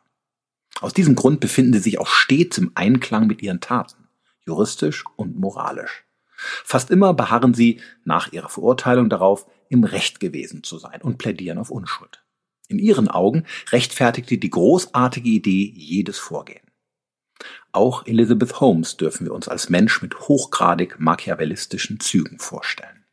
Aus 0.81 0.95
diesem 0.95 1.13
Grund 1.13 1.39
befinden 1.39 1.73
sie 1.73 1.79
sich 1.79 1.99
auch 1.99 2.07
stets 2.07 2.57
im 2.57 2.71
Einklang 2.73 3.27
mit 3.27 3.43
ihren 3.43 3.61
Taten, 3.61 4.07
juristisch 4.47 5.05
und 5.15 5.37
moralisch. 5.37 6.05
Fast 6.35 6.89
immer 6.89 7.13
beharren 7.13 7.53
sie 7.53 7.81
nach 8.03 8.31
ihrer 8.31 8.49
Verurteilung 8.49 9.11
darauf, 9.11 9.45
im 9.69 9.83
Recht 9.83 10.19
gewesen 10.19 10.63
zu 10.63 10.79
sein 10.79 11.03
und 11.03 11.19
plädieren 11.19 11.59
auf 11.59 11.69
Unschuld. 11.69 12.23
In 12.67 12.79
ihren 12.79 13.07
Augen 13.07 13.45
rechtfertigte 13.71 14.38
die 14.38 14.50
großartige 14.50 15.29
Idee 15.29 15.71
jedes 15.75 16.17
Vorgehen. 16.17 16.67
Auch 17.71 18.05
Elizabeth 18.05 18.59
Holmes 18.59 18.97
dürfen 18.97 19.25
wir 19.25 19.33
uns 19.33 19.47
als 19.47 19.69
Mensch 19.69 20.01
mit 20.01 20.19
hochgradig 20.21 21.00
machiavellistischen 21.00 22.00
Zügen 22.00 22.39
vorstellen. 22.39 23.05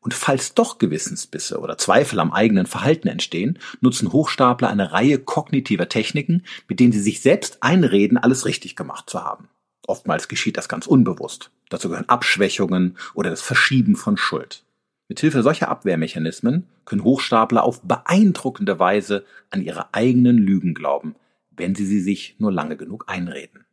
Und 0.00 0.14
falls 0.14 0.54
doch 0.54 0.78
Gewissensbisse 0.78 1.60
oder 1.60 1.78
Zweifel 1.78 2.18
am 2.18 2.32
eigenen 2.32 2.66
Verhalten 2.66 3.06
entstehen, 3.06 3.60
nutzen 3.80 4.12
Hochstapler 4.12 4.68
eine 4.68 4.90
Reihe 4.90 5.18
kognitiver 5.18 5.88
Techniken, 5.88 6.44
mit 6.66 6.80
denen 6.80 6.92
sie 6.92 7.00
sich 7.00 7.20
selbst 7.20 7.62
einreden, 7.62 8.18
alles 8.18 8.44
richtig 8.44 8.74
gemacht 8.74 9.08
zu 9.08 9.22
haben. 9.22 9.48
Oftmals 9.86 10.26
geschieht 10.26 10.56
das 10.56 10.68
ganz 10.68 10.86
unbewusst. 10.86 11.50
Dazu 11.68 11.88
gehören 11.88 12.08
Abschwächungen 12.08 12.98
oder 13.14 13.30
das 13.30 13.42
Verschieben 13.42 13.94
von 13.94 14.16
Schuld. 14.16 14.64
Mithilfe 15.12 15.42
solcher 15.42 15.68
Abwehrmechanismen 15.68 16.68
können 16.86 17.04
Hochstapler 17.04 17.64
auf 17.64 17.82
beeindruckende 17.82 18.78
Weise 18.78 19.26
an 19.50 19.60
ihre 19.60 19.92
eigenen 19.92 20.38
Lügen 20.38 20.72
glauben, 20.72 21.16
wenn 21.50 21.74
sie 21.74 21.84
sie 21.84 22.00
sich 22.00 22.36
nur 22.38 22.50
lange 22.50 22.78
genug 22.78 23.04
einreden. 23.08 23.66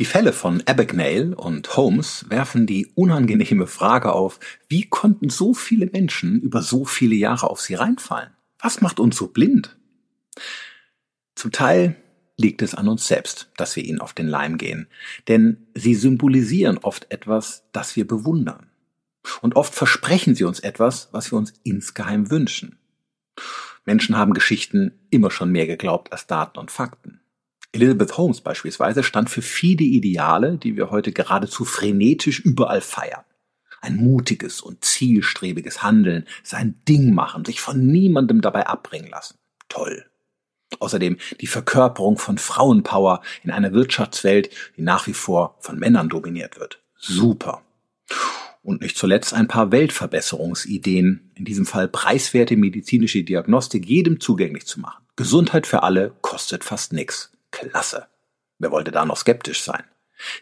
Die 0.00 0.04
Fälle 0.04 0.32
von 0.32 0.64
Abagnale 0.66 1.36
und 1.36 1.76
Holmes 1.76 2.26
werfen 2.28 2.66
die 2.66 2.88
unangenehme 2.96 3.68
Frage 3.68 4.10
auf, 4.14 4.40
wie 4.68 4.82
konnten 4.82 5.30
so 5.30 5.54
viele 5.54 5.86
Menschen 5.86 6.40
über 6.40 6.60
so 6.60 6.84
viele 6.84 7.14
Jahre 7.14 7.48
auf 7.48 7.60
sie 7.60 7.74
reinfallen? 7.74 8.30
Was 8.58 8.80
macht 8.80 8.98
uns 8.98 9.16
so 9.16 9.28
blind? 9.28 9.78
Zum 11.36 11.52
Teil 11.52 11.94
liegt 12.36 12.62
es 12.62 12.74
an 12.74 12.88
uns 12.88 13.06
selbst, 13.06 13.52
dass 13.56 13.76
wir 13.76 13.84
ihnen 13.84 14.00
auf 14.00 14.12
den 14.12 14.26
Leim 14.26 14.58
gehen, 14.58 14.88
denn 15.28 15.68
sie 15.74 15.94
symbolisieren 15.94 16.78
oft 16.78 17.12
etwas, 17.12 17.62
das 17.70 17.94
wir 17.94 18.08
bewundern. 18.08 18.70
Und 19.40 19.56
oft 19.56 19.74
versprechen 19.74 20.34
sie 20.34 20.44
uns 20.44 20.60
etwas, 20.60 21.08
was 21.12 21.30
wir 21.30 21.38
uns 21.38 21.54
insgeheim 21.62 22.30
wünschen. 22.30 22.78
Menschen 23.84 24.16
haben 24.16 24.34
Geschichten 24.34 24.92
immer 25.10 25.30
schon 25.30 25.50
mehr 25.50 25.66
geglaubt 25.66 26.12
als 26.12 26.26
Daten 26.26 26.58
und 26.58 26.70
Fakten. 26.70 27.20
Elizabeth 27.72 28.16
Holmes 28.16 28.40
beispielsweise 28.40 29.02
stand 29.02 29.30
für 29.30 29.42
viele 29.42 29.84
Ideale, 29.84 30.58
die 30.58 30.76
wir 30.76 30.90
heute 30.90 31.12
geradezu 31.12 31.64
frenetisch 31.64 32.40
überall 32.40 32.80
feiern. 32.80 33.24
Ein 33.80 33.96
mutiges 33.96 34.60
und 34.60 34.84
zielstrebiges 34.84 35.82
Handeln, 35.82 36.26
sein 36.42 36.80
Ding 36.88 37.14
machen, 37.14 37.44
sich 37.44 37.60
von 37.60 37.86
niemandem 37.86 38.40
dabei 38.40 38.66
abbringen 38.66 39.10
lassen. 39.10 39.38
Toll. 39.68 40.06
Außerdem 40.80 41.18
die 41.40 41.46
Verkörperung 41.46 42.18
von 42.18 42.38
Frauenpower 42.38 43.22
in 43.44 43.50
einer 43.50 43.72
Wirtschaftswelt, 43.72 44.50
die 44.76 44.82
nach 44.82 45.06
wie 45.06 45.12
vor 45.12 45.56
von 45.60 45.78
Männern 45.78 46.08
dominiert 46.08 46.58
wird. 46.58 46.82
Super 46.96 47.62
und 48.66 48.80
nicht 48.82 48.98
zuletzt 48.98 49.32
ein 49.32 49.46
paar 49.46 49.70
Weltverbesserungsideen, 49.70 51.30
in 51.36 51.44
diesem 51.44 51.66
Fall 51.66 51.86
preiswerte 51.86 52.56
medizinische 52.56 53.22
Diagnostik 53.22 53.86
jedem 53.86 54.18
zugänglich 54.18 54.66
zu 54.66 54.80
machen. 54.80 55.04
Gesundheit 55.14 55.68
für 55.68 55.84
alle 55.84 56.16
kostet 56.20 56.64
fast 56.64 56.92
nichts. 56.92 57.30
Klasse. 57.52 58.08
Wer 58.58 58.72
wollte 58.72 58.90
da 58.90 59.04
noch 59.04 59.18
skeptisch 59.18 59.62
sein? 59.62 59.84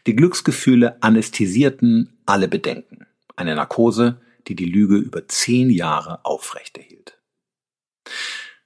Die 0.07 0.16
Glücksgefühle 0.16 1.02
anästhesierten 1.02 2.16
alle 2.25 2.49
Bedenken. 2.49 3.07
Eine 3.37 3.54
Narkose, 3.57 4.23
die 4.49 4.57
die 4.57 4.64
Lüge 4.64 4.97
über 4.97 5.28
zehn 5.28 5.69
Jahre 5.69 6.25
aufrechterhielt. 6.25 7.19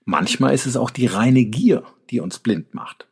Manchmal 0.04 0.54
ist 0.54 0.66
es 0.66 0.76
auch 0.76 0.90
die 0.90 1.06
reine 1.06 1.44
Gier, 1.44 1.82
die 2.10 2.20
uns 2.20 2.38
blind 2.38 2.74
macht. 2.74 3.08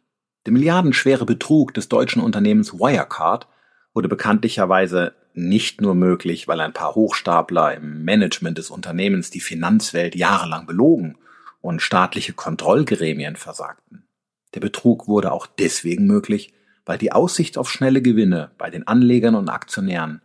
Der 0.47 0.53
milliardenschwere 0.53 1.27
Betrug 1.27 1.75
des 1.75 1.89
deutschen 1.89 2.23
Unternehmens 2.23 2.73
Wirecard 2.73 3.49
wurde 3.95 4.09
bekanntlicherweise 4.09 5.15
nicht 5.37 5.81
nur 5.81 5.95
möglich, 5.95 6.49
weil 6.49 6.61
ein 6.61 6.73
paar 6.73 6.95
Hochstapler 6.95 7.75
im 7.75 8.05
Management 8.05 8.59
des 8.59 8.71
Unternehmens 8.71 9.31
die 9.31 9.41
Finanzwelt 9.41 10.15
jahrelang 10.15 10.67
belogen 10.67 11.19
und 11.61 11.83
staatliche 11.83 12.33
Kontrollgremien 12.33 13.37
versagten. 13.37 14.07
Der 14.55 14.61
Betrug 14.61 15.09
wurde 15.09 15.33
auch 15.33 15.47
deswegen 15.47 16.07
möglich, 16.07 16.55
weil 16.87 16.99
die 16.99 17.13
Aussicht 17.13 17.59
auf 17.59 17.71
schnelle 17.71 18.01
Gewinne 18.01 18.51
bei 18.57 18.71
den 18.71 18.87
Anlegern 18.87 19.35
und 19.35 19.49
Aktionären 19.49 20.23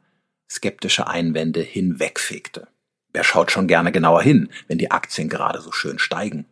skeptische 0.50 1.08
Einwände 1.08 1.62
hinwegfegte. 1.62 2.68
Wer 3.14 3.24
schaut 3.24 3.52
schon 3.52 3.68
gerne 3.68 3.92
genauer 3.92 4.22
hin, 4.22 4.50
wenn 4.68 4.78
die 4.78 4.92
Aktien 4.92 5.28
gerade 5.28 5.60
so 5.60 5.72
schön 5.72 6.00
steigen? 6.00 6.46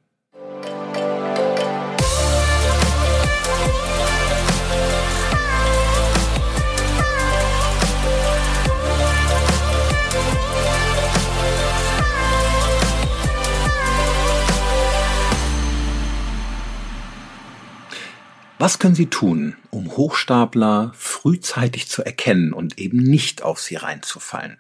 Was 18.61 18.77
können 18.77 18.93
Sie 18.93 19.05
tun, 19.05 19.55
um 19.71 19.95
Hochstapler 19.95 20.91
frühzeitig 20.93 21.87
zu 21.87 22.03
erkennen 22.03 22.51
und 22.51 22.77
eben 22.77 22.97
nicht 22.97 23.41
auf 23.41 23.61
sie 23.61 23.75
reinzufallen? 23.75 24.57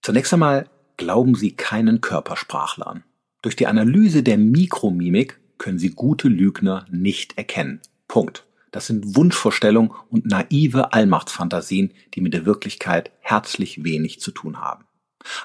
Zunächst 0.00 0.32
einmal 0.32 0.70
glauben 0.96 1.34
Sie 1.34 1.52
keinen 1.52 2.00
Körpersprachlern. 2.00 3.04
Durch 3.42 3.54
die 3.54 3.66
Analyse 3.66 4.22
der 4.22 4.38
Mikromimik 4.38 5.38
können 5.58 5.78
Sie 5.78 5.90
gute 5.90 6.28
Lügner 6.28 6.86
nicht 6.90 7.36
erkennen. 7.36 7.82
Punkt. 8.08 8.46
Das 8.70 8.86
sind 8.86 9.14
Wunschvorstellungen 9.14 9.90
und 10.08 10.24
naive 10.24 10.94
Allmachtsfantasien, 10.94 11.92
die 12.14 12.22
mit 12.22 12.32
der 12.32 12.46
Wirklichkeit 12.46 13.10
herzlich 13.20 13.84
wenig 13.84 14.20
zu 14.20 14.30
tun 14.30 14.58
haben. 14.62 14.86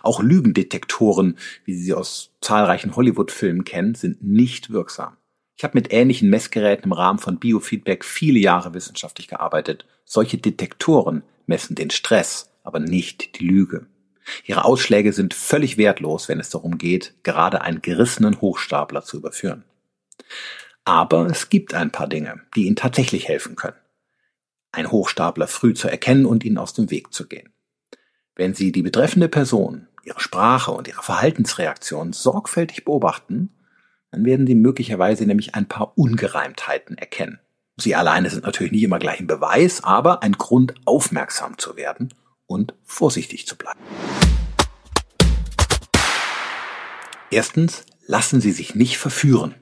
Auch 0.03 0.23
Lügendetektoren, 0.23 1.37
wie 1.65 1.73
Sie 1.73 1.83
sie 1.83 1.93
aus 1.95 2.31
zahlreichen 2.39 2.95
Hollywood-Filmen 2.95 3.65
kennen, 3.65 3.93
sind 3.95 4.23
nicht 4.23 4.69
wirksam. 4.69 5.17
Ich 5.61 5.63
habe 5.63 5.77
mit 5.77 5.93
ähnlichen 5.93 6.27
Messgeräten 6.31 6.85
im 6.85 6.91
Rahmen 6.91 7.19
von 7.19 7.37
Biofeedback 7.37 8.03
viele 8.03 8.39
Jahre 8.39 8.73
wissenschaftlich 8.73 9.27
gearbeitet. 9.27 9.85
Solche 10.05 10.39
Detektoren 10.39 11.21
messen 11.45 11.75
den 11.75 11.91
Stress, 11.91 12.49
aber 12.63 12.79
nicht 12.79 13.37
die 13.37 13.45
Lüge. 13.45 13.85
Ihre 14.43 14.65
Ausschläge 14.65 15.13
sind 15.13 15.35
völlig 15.35 15.77
wertlos, 15.77 16.27
wenn 16.29 16.39
es 16.39 16.49
darum 16.49 16.79
geht, 16.79 17.13
gerade 17.21 17.61
einen 17.61 17.83
gerissenen 17.83 18.41
Hochstapler 18.41 19.03
zu 19.03 19.17
überführen. 19.17 19.63
Aber 20.83 21.27
es 21.27 21.49
gibt 21.49 21.75
ein 21.75 21.91
paar 21.91 22.07
Dinge, 22.07 22.41
die 22.55 22.65
Ihnen 22.65 22.75
tatsächlich 22.75 23.27
helfen 23.27 23.55
können. 23.55 23.77
Ein 24.71 24.89
Hochstapler 24.89 25.45
früh 25.45 25.75
zu 25.75 25.87
erkennen 25.87 26.25
und 26.25 26.43
ihnen 26.43 26.57
aus 26.57 26.73
dem 26.73 26.89
Weg 26.89 27.13
zu 27.13 27.27
gehen. 27.27 27.53
Wenn 28.33 28.55
Sie 28.55 28.71
die 28.71 28.81
betreffende 28.81 29.29
Person, 29.29 29.89
ihre 30.05 30.21
Sprache 30.21 30.71
und 30.71 30.87
ihre 30.87 31.03
Verhaltensreaktion 31.03 32.13
sorgfältig 32.13 32.83
beobachten, 32.83 33.51
dann 34.11 34.25
werden 34.25 34.45
Sie 34.45 34.55
möglicherweise 34.55 35.25
nämlich 35.25 35.55
ein 35.55 35.67
paar 35.67 35.97
Ungereimtheiten 35.97 36.97
erkennen. 36.97 37.39
Sie 37.77 37.95
alleine 37.95 38.29
sind 38.29 38.43
natürlich 38.43 38.73
nicht 38.73 38.83
immer 38.83 38.99
gleich 38.99 39.21
ein 39.21 39.27
Beweis, 39.27 39.83
aber 39.83 40.21
ein 40.21 40.33
Grund, 40.33 40.75
aufmerksam 40.85 41.57
zu 41.57 41.77
werden 41.77 42.13
und 42.45 42.73
vorsichtig 42.83 43.47
zu 43.47 43.57
bleiben. 43.57 43.79
Erstens, 47.31 47.85
lassen 48.05 48.41
Sie 48.41 48.51
sich 48.51 48.75
nicht 48.75 48.97
verführen. 48.97 49.55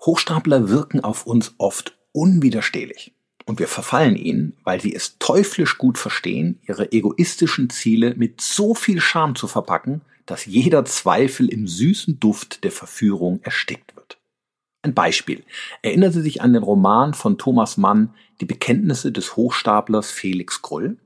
Hochstapler 0.00 0.68
wirken 0.68 1.04
auf 1.04 1.24
uns 1.24 1.54
oft 1.58 1.96
unwiderstehlich. 2.10 3.14
Und 3.46 3.60
wir 3.60 3.68
verfallen 3.68 4.16
ihnen, 4.16 4.56
weil 4.64 4.80
sie 4.80 4.94
es 4.94 5.18
teuflisch 5.18 5.78
gut 5.78 5.98
verstehen, 5.98 6.58
ihre 6.66 6.90
egoistischen 6.92 7.70
Ziele 7.70 8.14
mit 8.16 8.40
so 8.40 8.74
viel 8.74 9.00
Charme 9.00 9.36
zu 9.36 9.46
verpacken, 9.46 10.00
dass 10.26 10.46
jeder 10.46 10.84
Zweifel 10.84 11.48
im 11.48 11.66
süßen 11.66 12.20
Duft 12.20 12.64
der 12.64 12.72
Verführung 12.72 13.40
erstickt 13.42 13.94
wird. 13.96 14.18
Ein 14.82 14.94
Beispiel. 14.94 15.44
Erinnern 15.82 16.12
Sie 16.12 16.20
sich 16.20 16.42
an 16.42 16.52
den 16.52 16.62
Roman 16.62 17.14
von 17.14 17.38
Thomas 17.38 17.76
Mann 17.76 18.14
Die 18.40 18.44
Bekenntnisse 18.44 19.12
des 19.12 19.36
Hochstaplers 19.36 20.10
Felix 20.10 20.60
Krull? 20.60 20.98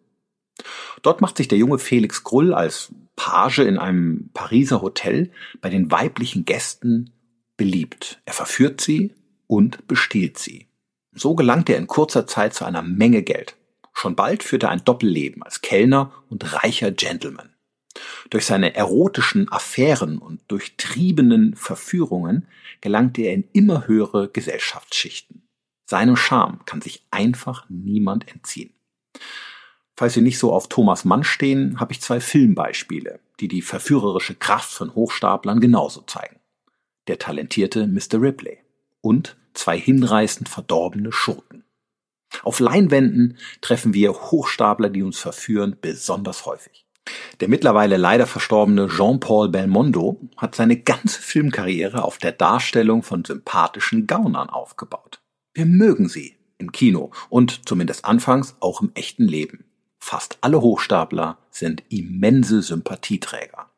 Dort 1.03 1.21
macht 1.21 1.37
sich 1.37 1.47
der 1.47 1.59
junge 1.59 1.79
Felix 1.79 2.25
Krull 2.25 2.53
als 2.53 2.93
Page 3.15 3.61
in 3.61 3.79
einem 3.79 4.31
Pariser 4.35 4.83
Hotel 4.83 5.31
bei 5.61 5.71
den 5.71 5.91
weiblichen 5.91 6.45
Gästen 6.45 7.11
beliebt. 7.57 8.21
Er 8.25 8.33
verführt 8.33 8.81
sie 8.81 9.13
und 9.47 9.87
bestiehlt 9.87 10.39
sie. 10.39 10.67
So 11.13 11.35
gelangt 11.35 11.69
er 11.69 11.79
in 11.79 11.87
kurzer 11.87 12.27
Zeit 12.27 12.55
zu 12.55 12.65
einer 12.65 12.83
Menge 12.83 13.23
Geld. 13.23 13.57
Schon 13.93 14.15
bald 14.15 14.43
führt 14.43 14.63
er 14.63 14.71
ein 14.71 14.85
Doppelleben 14.85 15.43
als 15.43 15.61
Kellner 15.61 16.13
und 16.29 16.53
reicher 16.53 16.93
Gentleman. 16.93 17.51
Durch 18.31 18.47
seine 18.47 18.75
erotischen 18.75 19.51
Affären 19.51 20.19
und 20.19 20.41
durchtriebenen 20.49 21.55
Verführungen 21.57 22.47
gelangt 22.81 23.19
er 23.19 23.33
in 23.33 23.49
immer 23.53 23.87
höhere 23.87 24.29
Gesellschaftsschichten. 24.29 25.43
Seinem 25.87 26.17
Charme 26.17 26.61
kann 26.67 26.83
sich 26.83 27.07
einfach 27.11 27.65
niemand 27.69 28.29
entziehen. 28.29 28.75
Falls 29.97 30.15
Sie 30.15 30.21
nicht 30.21 30.39
so 30.39 30.53
auf 30.53 30.69
Thomas 30.69 31.05
Mann 31.05 31.25
stehen, 31.25 31.81
habe 31.81 31.93
ich 31.93 32.01
zwei 32.01 32.21
Filmbeispiele, 32.21 33.21
die 33.41 33.49
die 33.49 33.63
verführerische 33.63 34.35
Kraft 34.35 34.71
von 34.71 34.95
Hochstaplern 34.95 35.61
genauso 35.61 36.03
zeigen. 36.03 36.37
Der 37.09 37.19
talentierte 37.19 37.87
Mr. 37.87 38.21
Ripley 38.21 38.59
und 39.01 39.37
zwei 39.55 39.79
hinreißend 39.79 40.49
verdorbene 40.49 41.11
Schurken. 41.11 41.65
Auf 42.43 42.61
Leinwänden 42.61 43.39
treffen 43.61 43.95
wir 43.95 44.13
Hochstapler, 44.13 44.91
die 44.91 45.03
uns 45.03 45.19
verführen, 45.19 45.77
besonders 45.81 46.47
häufig. 46.47 46.87
Der 47.41 47.49
mittlerweile 47.49 47.97
leider 47.97 48.27
verstorbene 48.27 48.89
Jean-Paul 48.89 49.49
Belmondo 49.49 50.21
hat 50.37 50.55
seine 50.55 50.77
ganze 50.77 51.21
Filmkarriere 51.21 52.03
auf 52.03 52.19
der 52.19 52.33
Darstellung 52.33 53.03
von 53.03 53.25
sympathischen 53.25 54.07
Gaunern 54.07 54.51
aufgebaut. 54.51 55.21
Wir 55.55 55.67
mögen 55.67 56.09
sie 56.09 56.37
im 56.59 56.73
Kino 56.73 57.11
und 57.29 57.69
zumindest 57.69 58.05
anfangs 58.05 58.57
auch 58.61 58.83
im 58.83 58.91
echten 58.95 59.27
Leben. 59.27 59.65
Fast 59.99 60.39
alle 60.41 60.61
Hochstapler 60.61 61.39
sind 61.51 61.83
immense 61.89 62.63
Sympathieträger. 62.63 63.71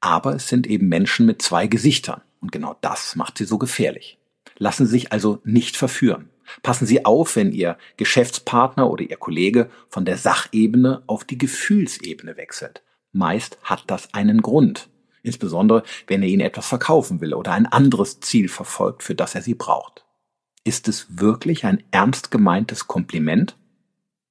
Aber 0.00 0.34
es 0.34 0.48
sind 0.48 0.66
eben 0.66 0.88
Menschen 0.88 1.26
mit 1.26 1.42
zwei 1.42 1.66
Gesichtern 1.66 2.22
und 2.40 2.52
genau 2.52 2.76
das 2.80 3.16
macht 3.16 3.38
sie 3.38 3.44
so 3.44 3.58
gefährlich. 3.58 4.18
Lassen 4.58 4.86
Sie 4.86 4.92
sich 4.92 5.12
also 5.12 5.40
nicht 5.44 5.76
verführen. 5.76 6.28
Passen 6.62 6.86
Sie 6.86 7.04
auf, 7.04 7.36
wenn 7.36 7.52
Ihr 7.52 7.78
Geschäftspartner 7.96 8.90
oder 8.90 9.04
Ihr 9.04 9.16
Kollege 9.16 9.70
von 9.88 10.04
der 10.04 10.16
Sachebene 10.16 11.02
auf 11.06 11.24
die 11.24 11.38
Gefühlsebene 11.38 12.36
wechselt. 12.36 12.82
Meist 13.12 13.58
hat 13.62 13.84
das 13.86 14.12
einen 14.14 14.42
Grund. 14.42 14.88
Insbesondere, 15.22 15.84
wenn 16.06 16.22
er 16.22 16.28
Ihnen 16.28 16.40
etwas 16.40 16.66
verkaufen 16.66 17.20
will 17.20 17.34
oder 17.34 17.52
ein 17.52 17.66
anderes 17.66 18.20
Ziel 18.20 18.48
verfolgt, 18.48 19.02
für 19.02 19.14
das 19.14 19.34
er 19.34 19.42
Sie 19.42 19.54
braucht. 19.54 20.04
Ist 20.64 20.88
es 20.88 21.06
wirklich 21.18 21.64
ein 21.64 21.82
ernst 21.90 22.30
gemeintes 22.30 22.86
Kompliment? 22.86 23.56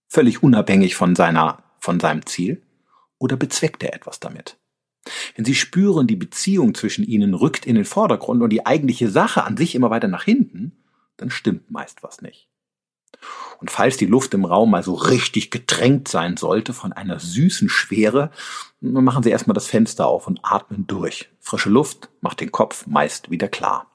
Völlig 0.07 0.43
unabhängig 0.43 0.95
von 0.95 1.15
seiner, 1.15 1.63
von 1.79 1.99
seinem 1.99 2.25
Ziel? 2.25 2.61
Oder 3.17 3.37
bezweckt 3.37 3.83
er 3.83 3.93
etwas 3.93 4.19
damit? 4.19 4.57
Wenn 5.35 5.45
Sie 5.45 5.55
spüren, 5.55 6.07
die 6.07 6.15
Beziehung 6.15 6.75
zwischen 6.75 7.05
Ihnen 7.05 7.33
rückt 7.33 7.65
in 7.65 7.75
den 7.75 7.85
Vordergrund 7.85 8.41
und 8.41 8.49
die 8.49 8.65
eigentliche 8.65 9.09
Sache 9.09 9.43
an 9.43 9.57
sich 9.57 9.75
immer 9.75 9.89
weiter 9.89 10.07
nach 10.07 10.23
hinten, 10.23 10.80
dann 11.21 11.29
stimmt 11.29 11.71
meist 11.71 12.03
was 12.03 12.21
nicht. 12.21 12.47
Und 13.59 13.69
falls 13.69 13.97
die 13.97 14.05
Luft 14.07 14.33
im 14.33 14.45
Raum 14.45 14.71
mal 14.71 14.83
so 14.83 14.95
richtig 14.95 15.51
getränkt 15.51 16.07
sein 16.07 16.37
sollte 16.37 16.73
von 16.73 16.93
einer 16.93 17.19
süßen 17.19 17.69
Schwere, 17.69 18.31
dann 18.79 19.03
machen 19.03 19.21
Sie 19.21 19.29
erstmal 19.29 19.53
das 19.53 19.67
Fenster 19.67 20.07
auf 20.07 20.27
und 20.27 20.39
atmen 20.43 20.87
durch. 20.87 21.29
Frische 21.39 21.69
Luft 21.69 22.09
macht 22.21 22.41
den 22.41 22.51
Kopf 22.51 22.87
meist 22.87 23.29
wieder 23.29 23.47
klar. 23.47 23.87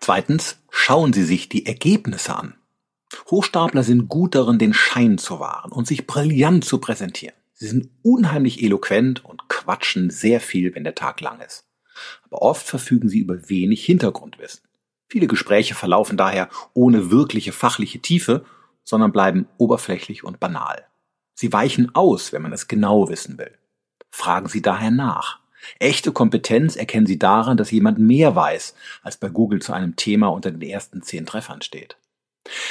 Zweitens, 0.00 0.58
schauen 0.70 1.12
Sie 1.12 1.24
sich 1.24 1.48
die 1.48 1.66
Ergebnisse 1.66 2.36
an. 2.36 2.54
Hochstapler 3.30 3.82
sind 3.82 4.08
gut 4.08 4.34
darin, 4.34 4.58
den 4.58 4.74
Schein 4.74 5.18
zu 5.18 5.40
wahren 5.40 5.72
und 5.72 5.86
sich 5.86 6.06
brillant 6.06 6.64
zu 6.64 6.78
präsentieren. 6.78 7.36
Sie 7.52 7.68
sind 7.68 7.90
unheimlich 8.02 8.62
eloquent 8.62 9.24
und 9.24 9.48
quatschen 9.48 10.10
sehr 10.10 10.40
viel, 10.40 10.74
wenn 10.74 10.84
der 10.84 10.94
Tag 10.94 11.20
lang 11.20 11.40
ist. 11.40 11.64
Aber 12.22 12.42
oft 12.42 12.66
verfügen 12.66 13.08
sie 13.08 13.20
über 13.20 13.48
wenig 13.48 13.84
Hintergrundwissen. 13.84 14.64
Viele 15.08 15.26
Gespräche 15.26 15.74
verlaufen 15.74 16.16
daher 16.16 16.48
ohne 16.72 17.10
wirkliche 17.10 17.52
fachliche 17.52 18.00
Tiefe, 18.00 18.44
sondern 18.84 19.12
bleiben 19.12 19.46
oberflächlich 19.58 20.24
und 20.24 20.40
banal. 20.40 20.86
Sie 21.34 21.52
weichen 21.52 21.94
aus, 21.94 22.32
wenn 22.32 22.42
man 22.42 22.52
es 22.52 22.68
genau 22.68 23.08
wissen 23.08 23.38
will. 23.38 23.52
Fragen 24.10 24.48
Sie 24.48 24.62
daher 24.62 24.90
nach. 24.90 25.40
Echte 25.78 26.12
Kompetenz 26.12 26.76
erkennen 26.76 27.06
Sie 27.06 27.18
daran, 27.18 27.56
dass 27.56 27.70
jemand 27.70 27.98
mehr 27.98 28.36
weiß, 28.36 28.74
als 29.02 29.16
bei 29.16 29.28
Google 29.28 29.60
zu 29.60 29.72
einem 29.72 29.96
Thema 29.96 30.28
unter 30.28 30.50
den 30.50 30.62
ersten 30.62 31.02
zehn 31.02 31.26
Treffern 31.26 31.62
steht. 31.62 31.96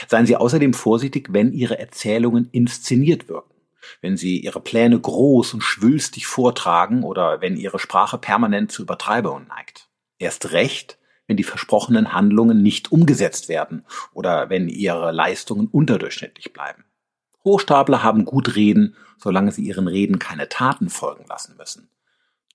Seien 0.08 0.26
Sie 0.26 0.36
außerdem 0.36 0.74
vorsichtig, 0.74 1.30
wenn 1.32 1.52
Ihre 1.52 1.80
Erzählungen 1.80 2.50
inszeniert 2.52 3.28
wirken. 3.28 3.53
Wenn 4.02 4.17
Sie 4.17 4.39
Ihre 4.39 4.62
Pläne 4.62 5.00
groß 5.00 5.54
und 5.54 5.62
schwülstig 5.62 6.28
vortragen 6.28 7.04
oder 7.04 7.41
wenn 7.41 7.58
Ihre 7.58 7.80
Sprache 7.80 8.17
permanent 8.17 8.72
zu 8.72 8.84
Übertreibungen 8.84 9.48
neigt. 9.48 9.89
Erst 10.19 10.52
recht, 10.52 10.98
wenn 11.28 11.38
die 11.38 11.43
versprochenen 11.43 12.13
Handlungen 12.13 12.62
nicht 12.62 12.91
umgesetzt 12.91 13.50
werden 13.50 13.86
oder 14.13 14.50
wenn 14.50 14.67
Ihre 14.67 15.12
Leistungen 15.12 15.67
unterdurchschnittlich 15.67 16.54
bleiben. 16.54 16.84
Hochstapler 17.43 18.04
haben 18.04 18.26
gut 18.26 18.56
reden, 18.56 18.96
solange 19.17 19.52
sie 19.52 19.63
ihren 19.63 19.88
Reden 19.88 20.19
keine 20.19 20.50
Taten 20.50 20.89
folgen 20.89 21.26
lassen 21.28 21.58
müssen. 21.58 21.89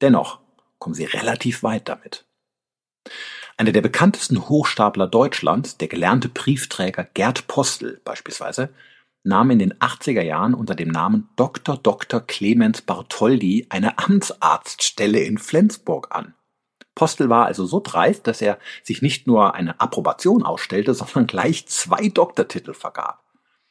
Dennoch 0.00 0.40
kommen 0.78 0.94
sie 0.94 1.04
relativ 1.04 1.62
weit 1.62 1.88
damit. 1.88 2.26
Einer 3.56 3.72
der 3.72 3.82
bekanntesten 3.82 4.48
Hochstapler 4.48 5.08
Deutschlands, 5.08 5.76
der 5.78 5.88
gelernte 5.88 6.28
Briefträger 6.28 7.04
Gerd 7.04 7.48
Postel 7.48 8.00
beispielsweise, 8.04 8.70
nahm 9.24 9.50
in 9.50 9.58
den 9.58 9.74
80er 9.74 10.22
Jahren 10.22 10.54
unter 10.54 10.74
dem 10.74 10.88
Namen 10.88 11.28
Dr. 11.36 11.76
Dr. 11.76 12.20
Clemens 12.20 12.82
Bartholdi 12.82 13.66
eine 13.68 13.98
Amtsarztstelle 13.98 15.20
in 15.20 15.38
Flensburg 15.38 16.14
an. 16.14 16.34
Postel 16.94 17.28
war 17.28 17.46
also 17.46 17.64
so 17.64 17.80
dreist, 17.80 18.26
dass 18.26 18.42
er 18.42 18.58
sich 18.82 19.02
nicht 19.02 19.26
nur 19.26 19.54
eine 19.54 19.80
Approbation 19.80 20.42
ausstellte, 20.42 20.94
sondern 20.94 21.26
gleich 21.26 21.66
zwei 21.66 22.08
Doktortitel 22.08 22.74
vergab. 22.74 23.22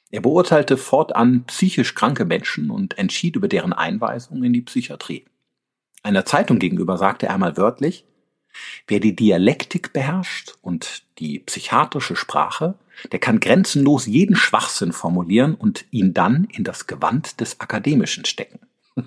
Er 0.09 0.21
beurteilte 0.21 0.77
fortan 0.77 1.43
psychisch 1.45 1.93
kranke 1.93 2.23
Menschen 2.23 2.71
und 2.71 2.97
entschied 2.97 3.35
über 3.35 3.49
deren 3.49 3.73
Einweisung 3.73 4.43
in 4.43 4.53
die 4.53 4.61
Psychiatrie. 4.61 5.25
Einer 6.03 6.23
Zeitung 6.23 6.59
gegenüber 6.59 6.97
sagte 6.97 7.25
er 7.25 7.33
einmal 7.33 7.57
wörtlich, 7.57 8.05
Wer 8.87 8.99
die 8.99 9.15
Dialektik 9.15 9.93
beherrscht 9.93 10.55
und 10.61 11.03
die 11.19 11.39
psychiatrische 11.39 12.15
Sprache, 12.15 12.75
der 13.11 13.19
kann 13.19 13.39
grenzenlos 13.39 14.05
jeden 14.05 14.35
Schwachsinn 14.35 14.91
formulieren 14.91 15.55
und 15.55 15.85
ihn 15.91 16.13
dann 16.13 16.45
in 16.45 16.63
das 16.63 16.87
Gewand 16.87 17.39
des 17.39 17.59
Akademischen 17.59 18.25
stecken. 18.25 18.59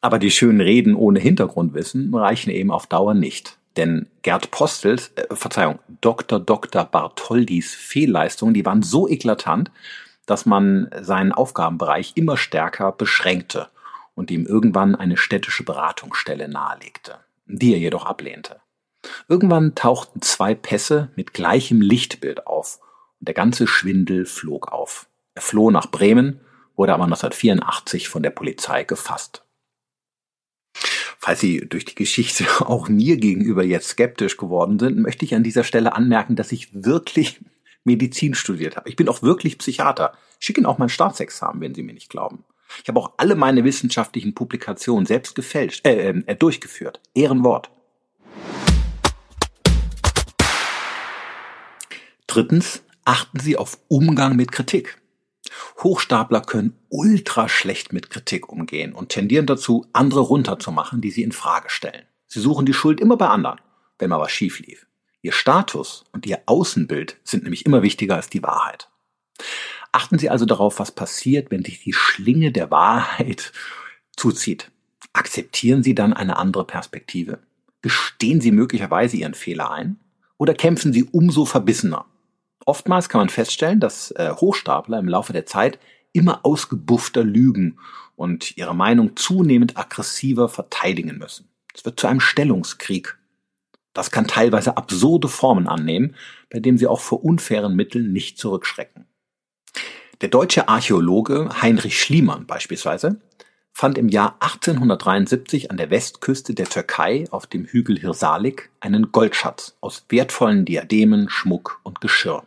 Aber 0.00 0.18
die 0.18 0.30
schönen 0.30 0.60
Reden 0.60 0.94
ohne 0.94 1.18
Hintergrundwissen 1.18 2.14
reichen 2.14 2.50
eben 2.50 2.70
auf 2.70 2.86
Dauer 2.86 3.14
nicht. 3.14 3.58
Denn 3.76 4.06
Gerd 4.22 4.50
Postels, 4.50 5.12
äh, 5.16 5.34
Verzeihung, 5.34 5.78
Dr. 6.00 6.38
Dr. 6.38 6.84
Bartholdis 6.84 7.74
Fehlleistungen, 7.74 8.54
die 8.54 8.64
waren 8.64 8.82
so 8.82 9.08
eklatant, 9.08 9.70
dass 10.26 10.46
man 10.46 10.90
seinen 11.00 11.32
Aufgabenbereich 11.32 12.12
immer 12.14 12.36
stärker 12.36 12.92
beschränkte 12.92 13.68
und 14.14 14.30
ihm 14.30 14.46
irgendwann 14.46 14.94
eine 14.94 15.16
städtische 15.16 15.64
Beratungsstelle 15.64 16.48
nahelegte, 16.48 17.16
die 17.46 17.72
er 17.72 17.78
jedoch 17.78 18.06
ablehnte. 18.06 18.60
Irgendwann 19.28 19.74
tauchten 19.74 20.22
zwei 20.22 20.54
Pässe 20.54 21.10
mit 21.16 21.34
gleichem 21.34 21.80
Lichtbild 21.80 22.46
auf 22.46 22.80
und 23.20 23.28
der 23.28 23.34
ganze 23.34 23.66
Schwindel 23.66 24.26
flog 24.26 24.72
auf. 24.72 25.08
Er 25.34 25.42
floh 25.42 25.70
nach 25.70 25.90
Bremen, 25.90 26.40
wurde 26.76 26.94
aber 26.94 27.04
1984 27.04 28.08
von 28.08 28.22
der 28.22 28.30
Polizei 28.30 28.84
gefasst. 28.84 29.44
Falls 31.18 31.40
Sie 31.40 31.66
durch 31.66 31.84
die 31.84 31.94
Geschichte 31.94 32.44
auch 32.66 32.88
mir 32.88 33.16
gegenüber 33.16 33.64
jetzt 33.64 33.88
skeptisch 33.88 34.36
geworden 34.36 34.78
sind, 34.78 34.98
möchte 34.98 35.24
ich 35.24 35.34
an 35.34 35.42
dieser 35.42 35.64
Stelle 35.64 35.94
anmerken, 35.94 36.36
dass 36.36 36.52
ich 36.52 36.68
wirklich 36.72 37.40
Medizin 37.84 38.34
studiert 38.34 38.76
habe. 38.76 38.88
Ich 38.88 38.96
bin 38.96 39.08
auch 39.08 39.22
wirklich 39.22 39.58
Psychiater. 39.58 40.16
Schicke 40.38 40.60
Ihnen 40.60 40.66
auch 40.66 40.78
mein 40.78 40.88
Staatsexamen, 40.88 41.60
wenn 41.60 41.74
Sie 41.74 41.82
mir 41.82 41.94
nicht 41.94 42.10
glauben. 42.10 42.44
Ich 42.82 42.88
habe 42.88 42.98
auch 42.98 43.12
alle 43.18 43.36
meine 43.36 43.64
wissenschaftlichen 43.64 44.34
Publikationen 44.34 45.06
selbst 45.06 45.34
gefälscht, 45.34 45.86
äh, 45.86 46.10
äh, 46.10 46.36
durchgeführt. 46.36 47.00
Ehrenwort. 47.14 47.70
Drittens, 52.34 52.82
achten 53.04 53.38
Sie 53.38 53.56
auf 53.56 53.78
Umgang 53.86 54.34
mit 54.34 54.50
Kritik. 54.50 55.00
Hochstapler 55.84 56.40
können 56.40 56.76
ultra 56.88 57.48
schlecht 57.48 57.92
mit 57.92 58.10
Kritik 58.10 58.48
umgehen 58.48 58.92
und 58.92 59.10
tendieren 59.10 59.46
dazu, 59.46 59.86
andere 59.92 60.18
runterzumachen, 60.18 61.00
die 61.00 61.12
sie 61.12 61.22
in 61.22 61.30
Frage 61.30 61.70
stellen. 61.70 62.02
Sie 62.26 62.40
suchen 62.40 62.66
die 62.66 62.72
Schuld 62.72 63.00
immer 63.00 63.16
bei 63.16 63.28
anderen, 63.28 63.60
wenn 64.00 64.10
mal 64.10 64.18
was 64.18 64.32
schief 64.32 64.58
lief. 64.58 64.88
Ihr 65.22 65.30
Status 65.30 66.06
und 66.10 66.26
ihr 66.26 66.42
Außenbild 66.46 67.18
sind 67.22 67.44
nämlich 67.44 67.66
immer 67.66 67.82
wichtiger 67.82 68.16
als 68.16 68.30
die 68.30 68.42
Wahrheit. 68.42 68.90
Achten 69.92 70.18
Sie 70.18 70.28
also 70.28 70.44
darauf, 70.44 70.80
was 70.80 70.90
passiert, 70.90 71.52
wenn 71.52 71.64
sich 71.64 71.84
die 71.84 71.92
Schlinge 71.92 72.50
der 72.50 72.72
Wahrheit 72.72 73.52
zuzieht. 74.16 74.72
Akzeptieren 75.12 75.84
Sie 75.84 75.94
dann 75.94 76.12
eine 76.12 76.36
andere 76.36 76.64
Perspektive? 76.64 77.38
Gestehen 77.80 78.40
Sie 78.40 78.50
möglicherweise 78.50 79.18
Ihren 79.18 79.34
Fehler 79.34 79.70
ein? 79.70 80.00
Oder 80.36 80.54
kämpfen 80.54 80.92
Sie 80.92 81.04
umso 81.04 81.44
verbissener? 81.44 82.06
Oftmals 82.66 83.08
kann 83.08 83.20
man 83.20 83.28
feststellen, 83.28 83.80
dass 83.80 84.10
äh, 84.12 84.30
Hochstapler 84.30 84.98
im 84.98 85.08
Laufe 85.08 85.32
der 85.32 85.46
Zeit 85.46 85.78
immer 86.12 86.40
ausgebuffter 86.44 87.24
lügen 87.24 87.78
und 88.16 88.56
ihre 88.56 88.74
Meinung 88.74 89.16
zunehmend 89.16 89.76
aggressiver 89.76 90.48
verteidigen 90.48 91.18
müssen. 91.18 91.48
Es 91.74 91.84
wird 91.84 91.98
zu 91.98 92.06
einem 92.06 92.20
Stellungskrieg. 92.20 93.18
Das 93.92 94.10
kann 94.10 94.26
teilweise 94.26 94.76
absurde 94.76 95.28
Formen 95.28 95.68
annehmen, 95.68 96.16
bei 96.50 96.60
dem 96.60 96.78
sie 96.78 96.86
auch 96.86 97.00
vor 97.00 97.24
unfairen 97.24 97.74
Mitteln 97.74 98.12
nicht 98.12 98.38
zurückschrecken. 98.38 99.06
Der 100.20 100.28
deutsche 100.28 100.68
Archäologe 100.68 101.50
Heinrich 101.60 102.00
Schliemann 102.00 102.46
beispielsweise 102.46 103.20
fand 103.72 103.98
im 103.98 104.08
Jahr 104.08 104.36
1873 104.40 105.70
an 105.70 105.76
der 105.76 105.90
Westküste 105.90 106.54
der 106.54 106.66
Türkei 106.66 107.24
auf 107.30 107.46
dem 107.46 107.64
Hügel 107.64 107.98
Hirsalik 107.98 108.70
einen 108.78 109.10
Goldschatz 109.10 109.76
aus 109.80 110.04
wertvollen 110.08 110.64
Diademen, 110.64 111.28
Schmuck 111.28 111.80
und 111.82 112.00
Geschirr. 112.00 112.44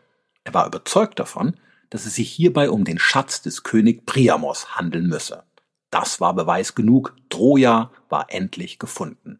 Er 0.47 0.53
war 0.53 0.65
überzeugt 0.65 1.19
davon, 1.19 1.57
dass 1.89 2.05
es 2.05 2.15
sich 2.15 2.31
hierbei 2.31 2.69
um 2.69 2.85
den 2.85 2.99
Schatz 2.99 3.41
des 3.41 3.63
König 3.63 4.05
Priamos 4.05 4.77
handeln 4.77 5.07
müsse. 5.07 5.43
Das 5.91 6.21
war 6.21 6.33
Beweis 6.33 6.73
genug, 6.73 7.13
Troja 7.29 7.91
war 8.07 8.27
endlich 8.29 8.79
gefunden. 8.79 9.39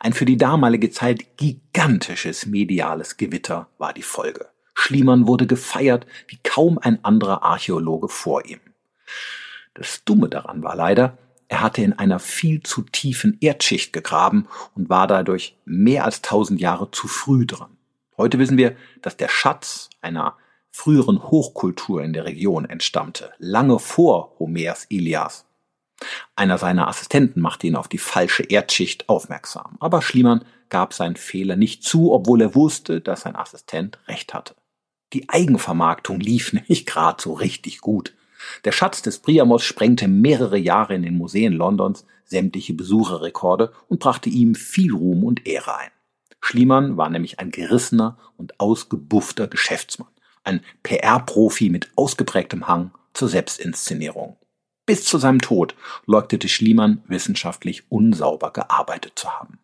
Ein 0.00 0.12
für 0.12 0.24
die 0.24 0.36
damalige 0.36 0.90
Zeit 0.90 1.36
gigantisches 1.36 2.46
mediales 2.46 3.16
Gewitter 3.16 3.68
war 3.78 3.92
die 3.92 4.02
Folge. 4.02 4.48
Schliemann 4.74 5.28
wurde 5.28 5.46
gefeiert 5.46 6.04
wie 6.26 6.40
kaum 6.42 6.78
ein 6.78 7.04
anderer 7.04 7.44
Archäologe 7.44 8.08
vor 8.08 8.44
ihm. 8.44 8.58
Das 9.74 10.02
Dumme 10.04 10.28
daran 10.28 10.64
war 10.64 10.74
leider, 10.74 11.16
er 11.46 11.60
hatte 11.60 11.82
in 11.82 11.92
einer 11.92 12.18
viel 12.18 12.60
zu 12.60 12.82
tiefen 12.82 13.38
Erdschicht 13.40 13.92
gegraben 13.92 14.48
und 14.74 14.88
war 14.88 15.06
dadurch 15.06 15.56
mehr 15.64 16.04
als 16.04 16.22
tausend 16.22 16.60
Jahre 16.60 16.90
zu 16.90 17.06
früh 17.06 17.46
dran. 17.46 17.73
Heute 18.16 18.38
wissen 18.38 18.56
wir, 18.56 18.76
dass 19.02 19.16
der 19.16 19.28
Schatz 19.28 19.90
einer 20.00 20.36
früheren 20.70 21.22
Hochkultur 21.22 22.02
in 22.02 22.12
der 22.12 22.24
Region 22.24 22.64
entstammte, 22.64 23.32
lange 23.38 23.78
vor 23.78 24.36
Homers 24.38 24.86
Ilias. 24.88 25.46
Einer 26.36 26.58
seiner 26.58 26.88
Assistenten 26.88 27.40
machte 27.40 27.66
ihn 27.66 27.76
auf 27.76 27.88
die 27.88 27.98
falsche 27.98 28.42
Erdschicht 28.42 29.08
aufmerksam, 29.08 29.76
aber 29.80 30.02
Schliemann 30.02 30.44
gab 30.68 30.92
seinen 30.92 31.16
Fehler 31.16 31.56
nicht 31.56 31.84
zu, 31.84 32.12
obwohl 32.12 32.40
er 32.40 32.54
wusste, 32.54 33.00
dass 33.00 33.22
sein 33.22 33.36
Assistent 33.36 33.98
recht 34.08 34.34
hatte. 34.34 34.54
Die 35.12 35.28
Eigenvermarktung 35.28 36.20
lief 36.20 36.52
nämlich 36.52 36.86
gerade 36.86 37.22
so 37.22 37.32
richtig 37.32 37.80
gut. 37.80 38.14
Der 38.64 38.72
Schatz 38.72 39.00
des 39.02 39.20
Priamos 39.20 39.62
sprengte 39.62 40.06
mehrere 40.06 40.58
Jahre 40.58 40.94
in 40.94 41.02
den 41.02 41.16
Museen 41.16 41.52
Londons 41.52 42.04
sämtliche 42.24 42.74
Besucherrekorde 42.74 43.72
und 43.88 44.00
brachte 44.00 44.28
ihm 44.28 44.54
viel 44.54 44.92
Ruhm 44.92 45.24
und 45.24 45.46
Ehre 45.46 45.76
ein. 45.78 45.90
Schliemann 46.46 46.98
war 46.98 47.08
nämlich 47.08 47.40
ein 47.40 47.50
gerissener 47.50 48.18
und 48.36 48.60
ausgebuffter 48.60 49.46
Geschäftsmann, 49.46 50.10
ein 50.42 50.60
PR-Profi 50.82 51.70
mit 51.70 51.90
ausgeprägtem 51.96 52.68
Hang 52.68 52.90
zur 53.14 53.30
Selbstinszenierung. 53.30 54.36
Bis 54.84 55.04
zu 55.04 55.16
seinem 55.16 55.40
Tod 55.40 55.74
leugnete 56.04 56.48
Schliemann 56.48 57.02
wissenschaftlich 57.08 57.90
unsauber 57.90 58.52
gearbeitet 58.52 59.14
zu 59.16 59.30
haben. 59.30 59.58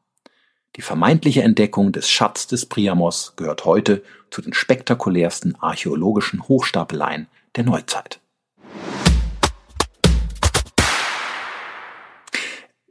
Die 0.77 0.81
vermeintliche 0.81 1.43
Entdeckung 1.43 1.93
des 1.93 2.09
Schatz 2.09 2.47
des 2.47 2.65
Priamos 2.65 3.35
gehört 3.37 3.67
heute 3.67 4.03
zu 4.31 4.41
den 4.41 4.55
spektakulärsten 4.55 5.61
archäologischen 5.61 6.49
Hochstapeleien 6.49 7.27
der 7.57 7.65
Neuzeit. 7.65 8.21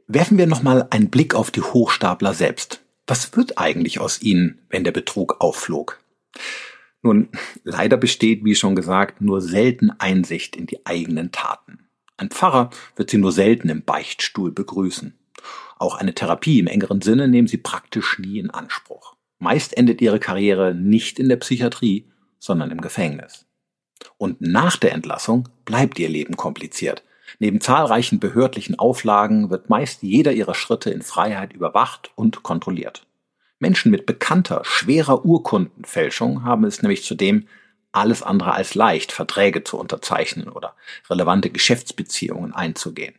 Werfen 0.06 0.38
wir 0.38 0.46
nochmal 0.46 0.86
einen 0.90 1.10
Blick 1.10 1.34
auf 1.34 1.50
die 1.50 1.62
Hochstapler 1.62 2.34
selbst. 2.34 2.84
Was 3.10 3.36
wird 3.36 3.58
eigentlich 3.58 3.98
aus 3.98 4.22
ihnen, 4.22 4.60
wenn 4.68 4.84
der 4.84 4.92
Betrug 4.92 5.40
aufflog? 5.40 5.98
Nun, 7.02 7.28
leider 7.64 7.96
besteht, 7.96 8.44
wie 8.44 8.54
schon 8.54 8.76
gesagt, 8.76 9.20
nur 9.20 9.40
selten 9.40 9.90
Einsicht 9.90 10.54
in 10.54 10.66
die 10.66 10.86
eigenen 10.86 11.32
Taten. 11.32 11.88
Ein 12.16 12.30
Pfarrer 12.30 12.70
wird 12.94 13.10
sie 13.10 13.18
nur 13.18 13.32
selten 13.32 13.68
im 13.68 13.82
Beichtstuhl 13.82 14.52
begrüßen. 14.52 15.18
Auch 15.76 15.96
eine 15.96 16.14
Therapie 16.14 16.60
im 16.60 16.68
engeren 16.68 17.00
Sinne 17.00 17.26
nehmen 17.26 17.48
sie 17.48 17.56
praktisch 17.56 18.20
nie 18.20 18.38
in 18.38 18.50
Anspruch. 18.50 19.16
Meist 19.40 19.76
endet 19.76 20.00
ihre 20.00 20.20
Karriere 20.20 20.72
nicht 20.72 21.18
in 21.18 21.28
der 21.28 21.38
Psychiatrie, 21.38 22.08
sondern 22.38 22.70
im 22.70 22.80
Gefängnis. 22.80 23.44
Und 24.18 24.40
nach 24.40 24.76
der 24.76 24.92
Entlassung 24.92 25.48
bleibt 25.64 25.98
ihr 25.98 26.08
Leben 26.08 26.36
kompliziert. 26.36 27.02
Neben 27.38 27.60
zahlreichen 27.60 28.20
behördlichen 28.20 28.78
Auflagen 28.78 29.50
wird 29.50 29.70
meist 29.70 30.02
jeder 30.02 30.32
ihrer 30.32 30.54
Schritte 30.54 30.90
in 30.90 31.02
Freiheit 31.02 31.52
überwacht 31.52 32.10
und 32.14 32.42
kontrolliert. 32.42 33.06
Menschen 33.58 33.90
mit 33.90 34.06
bekannter, 34.06 34.62
schwerer 34.64 35.24
Urkundenfälschung 35.24 36.44
haben 36.44 36.64
es 36.64 36.82
nämlich 36.82 37.04
zudem 37.04 37.46
alles 37.92 38.22
andere 38.22 38.52
als 38.52 38.74
leicht, 38.74 39.12
Verträge 39.12 39.64
zu 39.64 39.78
unterzeichnen 39.78 40.48
oder 40.48 40.74
relevante 41.08 41.50
Geschäftsbeziehungen 41.50 42.54
einzugehen. 42.54 43.14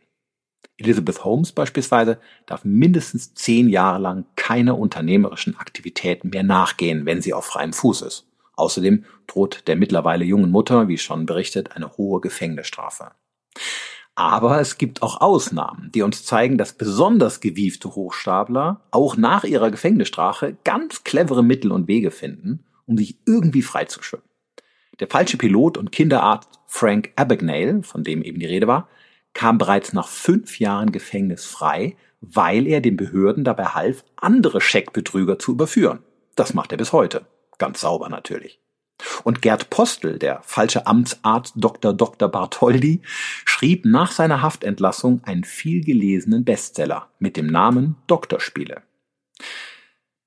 Elizabeth 0.78 1.24
Holmes 1.24 1.52
beispielsweise 1.52 2.18
darf 2.46 2.64
mindestens 2.64 3.34
zehn 3.34 3.68
Jahre 3.68 4.00
lang 4.00 4.24
keiner 4.36 4.78
unternehmerischen 4.78 5.56
Aktivitäten 5.56 6.30
mehr 6.30 6.42
nachgehen, 6.42 7.06
wenn 7.06 7.22
sie 7.22 7.34
auf 7.34 7.44
freiem 7.44 7.72
Fuß 7.72 8.02
ist. 8.02 8.26
Außerdem 8.54 9.04
droht 9.26 9.68
der 9.68 9.76
mittlerweile 9.76 10.24
jungen 10.24 10.50
Mutter, 10.50 10.88
wie 10.88 10.98
schon 10.98 11.26
berichtet, 11.26 11.72
eine 11.76 11.96
hohe 11.96 12.20
Gefängnisstrafe. 12.20 13.12
Aber 14.14 14.60
es 14.60 14.76
gibt 14.76 15.02
auch 15.02 15.20
Ausnahmen, 15.20 15.90
die 15.94 16.02
uns 16.02 16.24
zeigen, 16.24 16.58
dass 16.58 16.74
besonders 16.74 17.40
gewiefte 17.40 17.94
Hochstapler 17.94 18.82
auch 18.90 19.16
nach 19.16 19.44
ihrer 19.44 19.70
Gefängnisstrafe 19.70 20.56
ganz 20.64 21.02
clevere 21.04 21.42
Mittel 21.42 21.72
und 21.72 21.88
Wege 21.88 22.10
finden, 22.10 22.64
um 22.86 22.98
sich 22.98 23.16
irgendwie 23.24 23.62
freizuschwimmen. 23.62 24.26
Der 25.00 25.08
falsche 25.08 25.38
Pilot 25.38 25.78
und 25.78 25.92
Kinderarzt 25.92 26.60
Frank 26.66 27.12
Abagnale, 27.16 27.82
von 27.82 28.04
dem 28.04 28.22
eben 28.22 28.38
die 28.38 28.46
Rede 28.46 28.66
war, 28.66 28.88
kam 29.32 29.58
bereits 29.58 29.92
nach 29.92 30.08
fünf 30.08 30.58
Jahren 30.58 30.92
Gefängnis 30.92 31.46
frei, 31.46 31.96
weil 32.20 32.66
er 32.66 32.80
den 32.80 32.96
Behörden 32.96 33.44
dabei 33.44 33.64
half, 33.64 34.04
andere 34.16 34.60
Scheckbetrüger 34.60 35.38
zu 35.38 35.52
überführen. 35.52 36.00
Das 36.36 36.54
macht 36.54 36.72
er 36.72 36.78
bis 36.78 36.92
heute. 36.92 37.26
Ganz 37.58 37.80
sauber 37.80 38.08
natürlich. 38.08 38.61
Und 39.24 39.42
Gerd 39.42 39.70
Postel, 39.70 40.18
der 40.18 40.42
falsche 40.42 40.86
Amtsarzt 40.86 41.54
Dr. 41.56 41.92
Dr. 41.92 42.28
Bartholdy, 42.28 43.00
schrieb 43.44 43.84
nach 43.84 44.12
seiner 44.12 44.42
Haftentlassung 44.42 45.22
einen 45.24 45.44
vielgelesenen 45.44 46.44
Bestseller 46.44 47.08
mit 47.18 47.36
dem 47.36 47.46
Namen 47.46 47.96
Doktorspiele. 48.06 48.82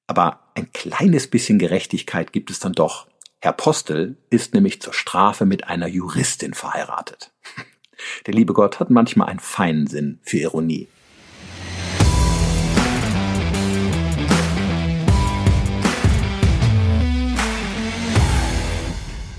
Aber 0.07 0.39
ein 0.55 0.71
kleines 0.71 1.27
bisschen 1.27 1.59
Gerechtigkeit 1.59 2.31
gibt 2.31 2.51
es 2.51 2.59
dann 2.59 2.73
doch. 2.73 3.07
Herr 3.41 3.53
Postel 3.53 4.17
ist 4.29 4.53
nämlich 4.53 4.81
zur 4.81 4.93
Strafe 4.93 5.45
mit 5.45 5.67
einer 5.67 5.87
Juristin 5.87 6.53
verheiratet. 6.53 7.31
Der 8.25 8.33
liebe 8.33 8.53
Gott 8.53 8.79
hat 8.79 8.89
manchmal 8.89 9.29
einen 9.29 9.39
feinen 9.39 9.87
Sinn 9.87 10.19
für 10.23 10.37
Ironie. 10.37 10.87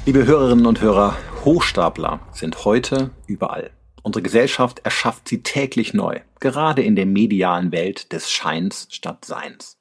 Liebe 0.06 0.24
Hörerinnen 0.24 0.66
und 0.66 0.80
Hörer, 0.80 1.16
Hochstapler 1.44 2.20
sind 2.30 2.64
heute 2.64 3.10
überall. 3.26 3.72
Unsere 4.04 4.22
Gesellschaft 4.22 4.78
erschafft 4.84 5.26
sie 5.26 5.42
täglich 5.42 5.94
neu, 5.94 6.20
gerade 6.38 6.80
in 6.82 6.94
der 6.94 7.06
medialen 7.06 7.72
Welt 7.72 8.12
des 8.12 8.30
Scheins 8.30 8.86
statt 8.92 9.24
Seins. 9.24 9.78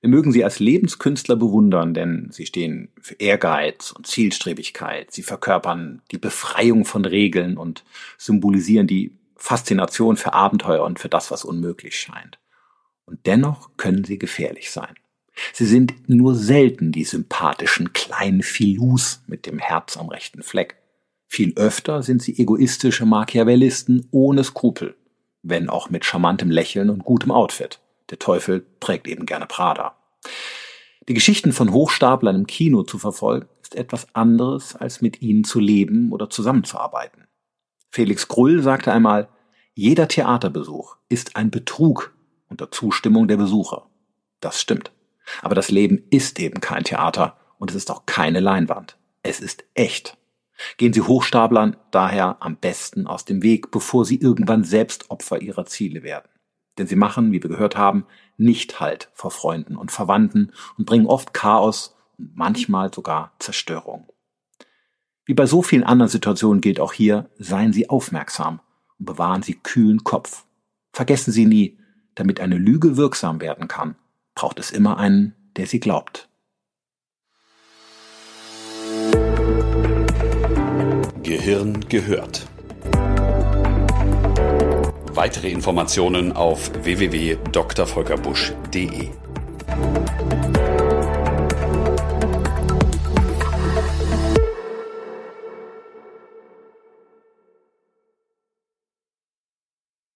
Wir 0.00 0.10
mögen 0.10 0.32
sie 0.32 0.42
als 0.42 0.58
Lebenskünstler 0.58 1.36
bewundern, 1.36 1.94
denn 1.94 2.26
sie 2.32 2.44
stehen 2.44 2.88
für 3.00 3.14
Ehrgeiz 3.20 3.92
und 3.92 4.08
Zielstrebigkeit. 4.08 5.12
Sie 5.12 5.22
verkörpern 5.22 6.02
die 6.10 6.18
Befreiung 6.18 6.84
von 6.84 7.04
Regeln 7.04 7.56
und 7.56 7.84
symbolisieren 8.18 8.88
die 8.88 9.16
Faszination 9.36 10.16
für 10.16 10.32
Abenteuer 10.32 10.82
und 10.82 10.98
für 10.98 11.08
das, 11.08 11.30
was 11.30 11.44
unmöglich 11.44 11.96
scheint. 11.96 12.40
Und 13.04 13.26
dennoch 13.26 13.76
können 13.76 14.02
sie 14.02 14.18
gefährlich 14.18 14.72
sein. 14.72 14.96
Sie 15.52 15.66
sind 15.66 16.08
nur 16.08 16.34
selten 16.34 16.92
die 16.92 17.04
sympathischen 17.04 17.92
kleinen 17.92 18.42
Filous 18.42 19.22
mit 19.26 19.46
dem 19.46 19.58
Herz 19.58 19.96
am 19.96 20.08
rechten 20.08 20.42
Fleck. 20.42 20.76
Viel 21.28 21.54
öfter 21.56 22.02
sind 22.02 22.22
sie 22.22 22.38
egoistische 22.38 23.04
Machiavellisten 23.04 24.08
ohne 24.10 24.44
Skrupel, 24.44 24.96
wenn 25.42 25.68
auch 25.68 25.90
mit 25.90 26.04
charmantem 26.04 26.50
Lächeln 26.50 26.90
und 26.90 27.04
gutem 27.04 27.30
Outfit. 27.30 27.80
Der 28.10 28.18
Teufel 28.18 28.66
trägt 28.80 29.08
eben 29.08 29.26
gerne 29.26 29.46
Prada. 29.46 29.96
Die 31.08 31.14
Geschichten 31.14 31.52
von 31.52 31.72
Hochstaplern 31.72 32.36
im 32.36 32.46
Kino 32.46 32.82
zu 32.82 32.98
verfolgen, 32.98 33.48
ist 33.62 33.74
etwas 33.74 34.14
anderes, 34.14 34.76
als 34.76 35.02
mit 35.02 35.22
ihnen 35.22 35.44
zu 35.44 35.58
leben 35.58 36.12
oder 36.12 36.30
zusammenzuarbeiten. 36.30 37.26
Felix 37.90 38.28
Grull 38.28 38.62
sagte 38.62 38.92
einmal, 38.92 39.28
jeder 39.74 40.08
Theaterbesuch 40.08 40.96
ist 41.08 41.36
ein 41.36 41.50
Betrug 41.50 42.14
unter 42.48 42.70
Zustimmung 42.70 43.28
der 43.28 43.36
Besucher. 43.36 43.88
Das 44.40 44.60
stimmt. 44.60 44.92
Aber 45.42 45.54
das 45.54 45.70
Leben 45.70 46.04
ist 46.10 46.38
eben 46.38 46.60
kein 46.60 46.84
Theater 46.84 47.36
und 47.58 47.70
es 47.70 47.76
ist 47.76 47.90
auch 47.90 48.06
keine 48.06 48.40
Leinwand. 48.40 48.96
Es 49.22 49.40
ist 49.40 49.64
echt. 49.74 50.16
Gehen 50.78 50.92
Sie 50.92 51.02
Hochstaplern 51.02 51.76
daher 51.90 52.36
am 52.40 52.56
besten 52.56 53.06
aus 53.06 53.24
dem 53.24 53.42
Weg, 53.42 53.70
bevor 53.70 54.04
Sie 54.04 54.16
irgendwann 54.16 54.64
selbst 54.64 55.10
Opfer 55.10 55.42
Ihrer 55.42 55.66
Ziele 55.66 56.02
werden. 56.02 56.28
Denn 56.78 56.86
sie 56.86 56.96
machen, 56.96 57.32
wie 57.32 57.42
wir 57.42 57.50
gehört 57.50 57.76
haben, 57.76 58.06
nicht 58.36 58.80
Halt 58.80 59.10
vor 59.14 59.30
Freunden 59.30 59.76
und 59.76 59.92
Verwandten 59.92 60.52
und 60.76 60.84
bringen 60.84 61.06
oft 61.06 61.32
Chaos 61.32 61.96
und 62.18 62.36
manchmal 62.36 62.92
sogar 62.92 63.32
Zerstörung. 63.38 64.08
Wie 65.24 65.34
bei 65.34 65.46
so 65.46 65.62
vielen 65.62 65.84
anderen 65.84 66.10
Situationen 66.10 66.60
gilt 66.60 66.78
auch 66.78 66.92
hier, 66.92 67.30
seien 67.38 67.72
Sie 67.72 67.88
aufmerksam 67.88 68.60
und 68.98 69.06
bewahren 69.06 69.42
Sie 69.42 69.54
kühlen 69.54 70.04
Kopf. 70.04 70.44
Vergessen 70.92 71.32
Sie 71.32 71.46
nie, 71.46 71.78
damit 72.14 72.40
eine 72.40 72.56
Lüge 72.56 72.96
wirksam 72.96 73.40
werden 73.40 73.68
kann, 73.68 73.96
braucht 74.36 74.60
es 74.60 74.70
immer 74.70 74.98
einen, 74.98 75.34
der 75.56 75.66
sie 75.66 75.80
glaubt. 75.80 76.28
Gehirn 81.24 81.80
gehört. 81.88 82.46
Weitere 85.12 85.50
Informationen 85.50 86.30
auf 86.32 86.70
www.drvolkerbusch.de 86.84 89.10